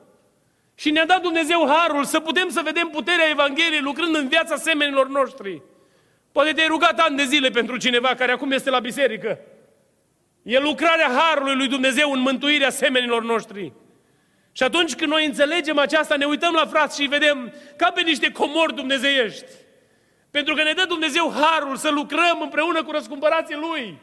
Și 0.75 0.91
ne-a 0.91 1.07
dat 1.07 1.23
Dumnezeu 1.23 1.67
harul 1.69 2.05
să 2.05 2.21
putem 2.21 2.49
să 2.49 2.61
vedem 2.65 2.89
puterea 2.89 3.29
Evangheliei 3.29 3.81
lucrând 3.81 4.15
în 4.15 4.29
viața 4.29 4.57
semenilor 4.57 5.09
noștri. 5.09 5.63
Poate 6.33 6.53
te-ai 6.53 6.67
rugat 6.67 6.99
ani 6.99 7.17
de 7.17 7.25
zile 7.25 7.49
pentru 7.51 7.77
cineva 7.77 8.15
care 8.15 8.33
acum 8.33 8.51
este 8.51 8.71
la 8.71 8.79
biserică. 8.79 9.39
E 10.43 10.59
lucrarea 10.59 11.11
harului 11.17 11.55
lui 11.55 11.69
Dumnezeu 11.69 12.13
în 12.13 12.21
mântuirea 12.21 12.71
semenilor 12.71 13.23
noștri. 13.23 13.73
Și 14.53 14.63
atunci 14.63 14.95
când 14.95 15.11
noi 15.11 15.27
înțelegem 15.27 15.79
aceasta, 15.79 16.17
ne 16.17 16.25
uităm 16.25 16.53
la 16.53 16.67
frați 16.67 17.01
și 17.01 17.09
vedem 17.09 17.53
ca 17.77 17.91
pe 17.91 18.01
niște 18.01 18.33
comori 18.33 18.75
dumnezeiești. 18.75 19.45
Pentru 20.37 20.55
că 20.55 20.63
ne 20.63 20.73
dă 20.73 20.85
Dumnezeu 20.89 21.33
harul 21.41 21.77
să 21.77 21.91
lucrăm 21.91 22.39
împreună 22.41 22.83
cu 22.83 22.91
răscumpărații 22.91 23.55
Lui. 23.55 23.99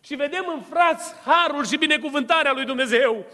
Și 0.00 0.14
vedem 0.14 0.44
în 0.54 0.60
frați 0.70 1.14
harul 1.24 1.66
și 1.66 1.76
binecuvântarea 1.76 2.52
lui 2.52 2.64
Dumnezeu. 2.64 3.24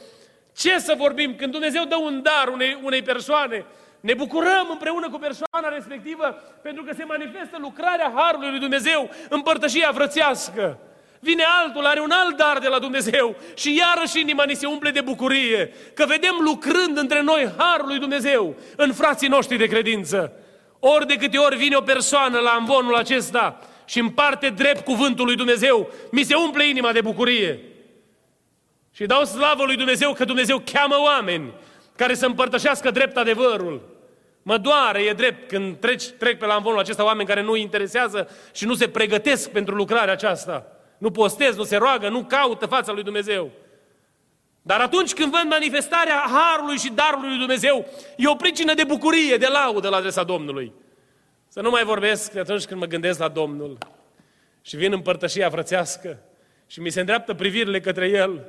Ce 0.57 0.79
să 0.79 0.95
vorbim? 0.97 1.35
Când 1.37 1.53
Dumnezeu 1.53 1.85
dă 1.85 1.97
un 1.97 2.23
dar 2.23 2.49
unei, 2.53 2.79
unei 2.83 3.03
persoane, 3.03 3.65
ne 4.01 4.15
bucurăm 4.15 4.67
împreună 4.71 5.09
cu 5.11 5.19
persoana 5.19 5.75
respectivă 5.75 6.25
pentru 6.63 6.83
că 6.83 6.93
se 6.97 7.05
manifestă 7.05 7.57
lucrarea 7.61 8.13
Harului 8.17 8.51
lui 8.51 8.59
Dumnezeu, 8.59 9.11
împărtășia 9.29 9.93
frățească. 9.93 10.79
Vine 11.21 11.45
altul, 11.63 11.85
are 11.85 12.01
un 12.01 12.11
alt 12.11 12.37
dar 12.37 12.59
de 12.59 12.69
la 12.69 12.79
Dumnezeu 12.79 13.37
și 13.55 13.77
iarăși 13.77 14.21
inima 14.21 14.45
ni 14.45 14.55
se 14.55 14.67
umple 14.67 14.91
de 14.91 15.01
bucurie 15.01 15.73
că 15.95 16.05
vedem 16.07 16.37
lucrând 16.41 16.99
între 16.99 17.21
noi 17.21 17.55
Harul 17.57 17.87
lui 17.87 17.99
Dumnezeu 17.99 18.57
în 18.77 18.93
frații 18.93 19.29
noștri 19.29 19.57
de 19.57 19.67
credință. 19.67 20.39
Ori 20.87 21.07
de 21.07 21.17
câte 21.17 21.39
ori 21.39 21.57
vine 21.57 21.77
o 21.77 21.81
persoană 21.81 22.39
la 22.39 22.57
învonul 22.59 22.95
acesta 22.95 23.61
și 23.85 23.99
împarte 23.99 24.49
drept 24.49 24.85
cuvântul 24.85 25.25
lui 25.25 25.37
Dumnezeu, 25.37 25.91
mi 26.11 26.23
se 26.23 26.35
umple 26.35 26.69
inima 26.69 26.93
de 26.93 27.01
bucurie. 27.01 27.61
Și 28.93 29.07
dau 29.07 29.25
slavă 29.25 29.65
lui 29.65 29.77
Dumnezeu 29.77 30.13
că 30.13 30.25
Dumnezeu 30.25 30.63
cheamă 30.73 30.97
oameni 30.99 31.53
care 31.97 32.15
să 32.15 32.27
împărtășească 32.27 32.91
drept 32.91 33.17
adevărul. 33.17 33.83
Mă 34.43 34.59
doare, 34.59 35.03
e 35.03 35.13
drept, 35.13 35.49
când 35.49 35.77
treci, 35.77 36.09
trec 36.09 36.39
pe 36.39 36.47
la 36.47 36.55
învonul 36.55 36.79
acesta 36.79 37.05
oameni 37.05 37.29
care 37.29 37.43
nu 37.43 37.53
îi 37.53 37.61
interesează 37.61 38.29
și 38.53 38.65
nu 38.65 38.75
se 38.75 38.89
pregătesc 38.89 39.51
pentru 39.51 39.75
lucrarea 39.75 40.13
aceasta. 40.13 40.67
Nu 40.99 41.11
postez, 41.11 41.57
nu 41.57 41.65
se 41.65 41.77
roagă, 41.77 42.09
nu 42.09 42.25
caută 42.25 42.67
fața 42.67 42.93
lui 42.93 43.03
Dumnezeu. 43.03 43.51
Dar 44.67 44.81
atunci 44.81 45.13
când 45.13 45.31
văd 45.31 45.45
manifestarea 45.49 46.25
harului 46.29 46.77
și 46.77 46.93
darului 46.93 47.29
lui 47.29 47.39
Dumnezeu, 47.39 47.87
e 48.17 48.29
o 48.29 48.35
pricină 48.35 48.75
de 48.75 48.85
bucurie, 48.85 49.37
de 49.37 49.47
laudă 49.47 49.89
la 49.89 49.97
adresa 49.97 50.23
Domnului. 50.23 50.73
Să 51.49 51.61
nu 51.61 51.71
mai 51.71 51.85
vorbesc 51.85 52.33
de 52.33 52.41
atunci 52.41 52.65
când 52.65 52.81
mă 52.81 52.87
gândesc 52.87 53.19
la 53.19 53.29
Domnul 53.29 53.79
și 54.63 54.77
vin 54.77 54.93
împărtășia 54.93 55.51
frățească 55.51 56.19
și 56.67 56.81
mi 56.81 56.91
se 56.91 57.01
îndreaptă 57.01 57.35
privirile 57.35 57.81
către 57.81 58.09
El 58.09 58.45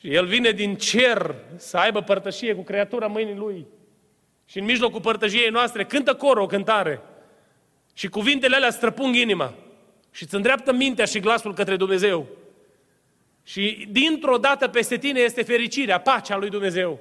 și 0.00 0.14
El 0.14 0.26
vine 0.26 0.50
din 0.50 0.76
cer 0.76 1.34
să 1.56 1.76
aibă 1.76 2.02
părtășie 2.02 2.54
cu 2.54 2.62
creatura 2.62 3.06
mâinii 3.06 3.36
Lui. 3.36 3.66
Și 4.46 4.58
în 4.58 4.64
mijlocul 4.64 5.00
părtășiei 5.00 5.50
noastre 5.50 5.84
cântă 5.84 6.14
corul 6.14 6.42
o 6.42 6.46
cântare. 6.46 7.00
Și 7.94 8.08
cuvintele 8.08 8.56
alea 8.56 8.70
străpung 8.70 9.14
inima. 9.14 9.54
Și 10.10 10.22
îți 10.22 10.34
îndreaptă 10.34 10.72
mintea 10.72 11.04
și 11.04 11.20
glasul 11.20 11.54
către 11.54 11.76
Dumnezeu. 11.76 12.26
Și 13.50 13.88
dintr-o 13.90 14.36
dată 14.36 14.68
peste 14.68 14.96
tine 14.96 15.20
este 15.20 15.42
fericirea, 15.42 16.00
pacea 16.00 16.36
lui 16.36 16.50
Dumnezeu. 16.50 16.98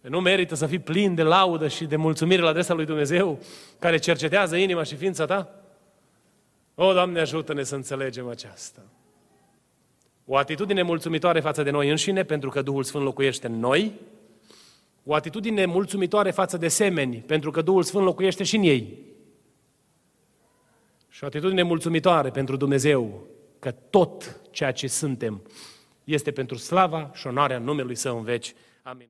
Nu 0.00 0.20
merită 0.20 0.54
să 0.54 0.66
fii 0.66 0.78
plin 0.78 1.14
de 1.14 1.22
laudă 1.22 1.68
și 1.68 1.84
de 1.84 1.96
mulțumire 1.96 2.42
la 2.42 2.48
adresa 2.48 2.74
lui 2.74 2.84
Dumnezeu, 2.84 3.38
care 3.78 3.98
cercetează 3.98 4.56
inima 4.56 4.82
și 4.82 4.96
ființa 4.96 5.24
ta? 5.24 5.64
O, 6.74 6.92
Doamne, 6.92 7.20
ajută-ne 7.20 7.62
să 7.62 7.74
înțelegem 7.74 8.28
aceasta. 8.28 8.82
O 10.24 10.36
atitudine 10.36 10.82
mulțumitoare 10.82 11.40
față 11.40 11.62
de 11.62 11.70
noi 11.70 11.90
înșine, 11.90 12.22
pentru 12.22 12.50
că 12.50 12.62
Duhul 12.62 12.82
Sfânt 12.82 13.04
locuiește 13.04 13.46
în 13.46 13.58
noi. 13.58 13.92
O 15.04 15.14
atitudine 15.14 15.64
mulțumitoare 15.64 16.30
față 16.30 16.56
de 16.56 16.68
semeni, 16.68 17.16
pentru 17.16 17.50
că 17.50 17.62
Duhul 17.62 17.82
Sfânt 17.82 18.04
locuiește 18.04 18.44
și 18.44 18.56
în 18.56 18.62
ei. 18.62 18.98
Și 21.08 21.24
o 21.24 21.26
atitudine 21.26 21.62
mulțumitoare 21.62 22.30
pentru 22.30 22.56
Dumnezeu, 22.56 23.26
că 23.66 23.72
tot 23.90 24.40
ceea 24.50 24.72
ce 24.72 24.86
suntem 24.86 25.42
este 26.04 26.30
pentru 26.30 26.56
slava 26.56 27.10
și 27.14 27.26
onoarea 27.26 27.58
numelui 27.58 27.94
Său 27.94 28.16
în 28.18 28.24
veci. 28.24 28.54
Amin. 28.82 29.04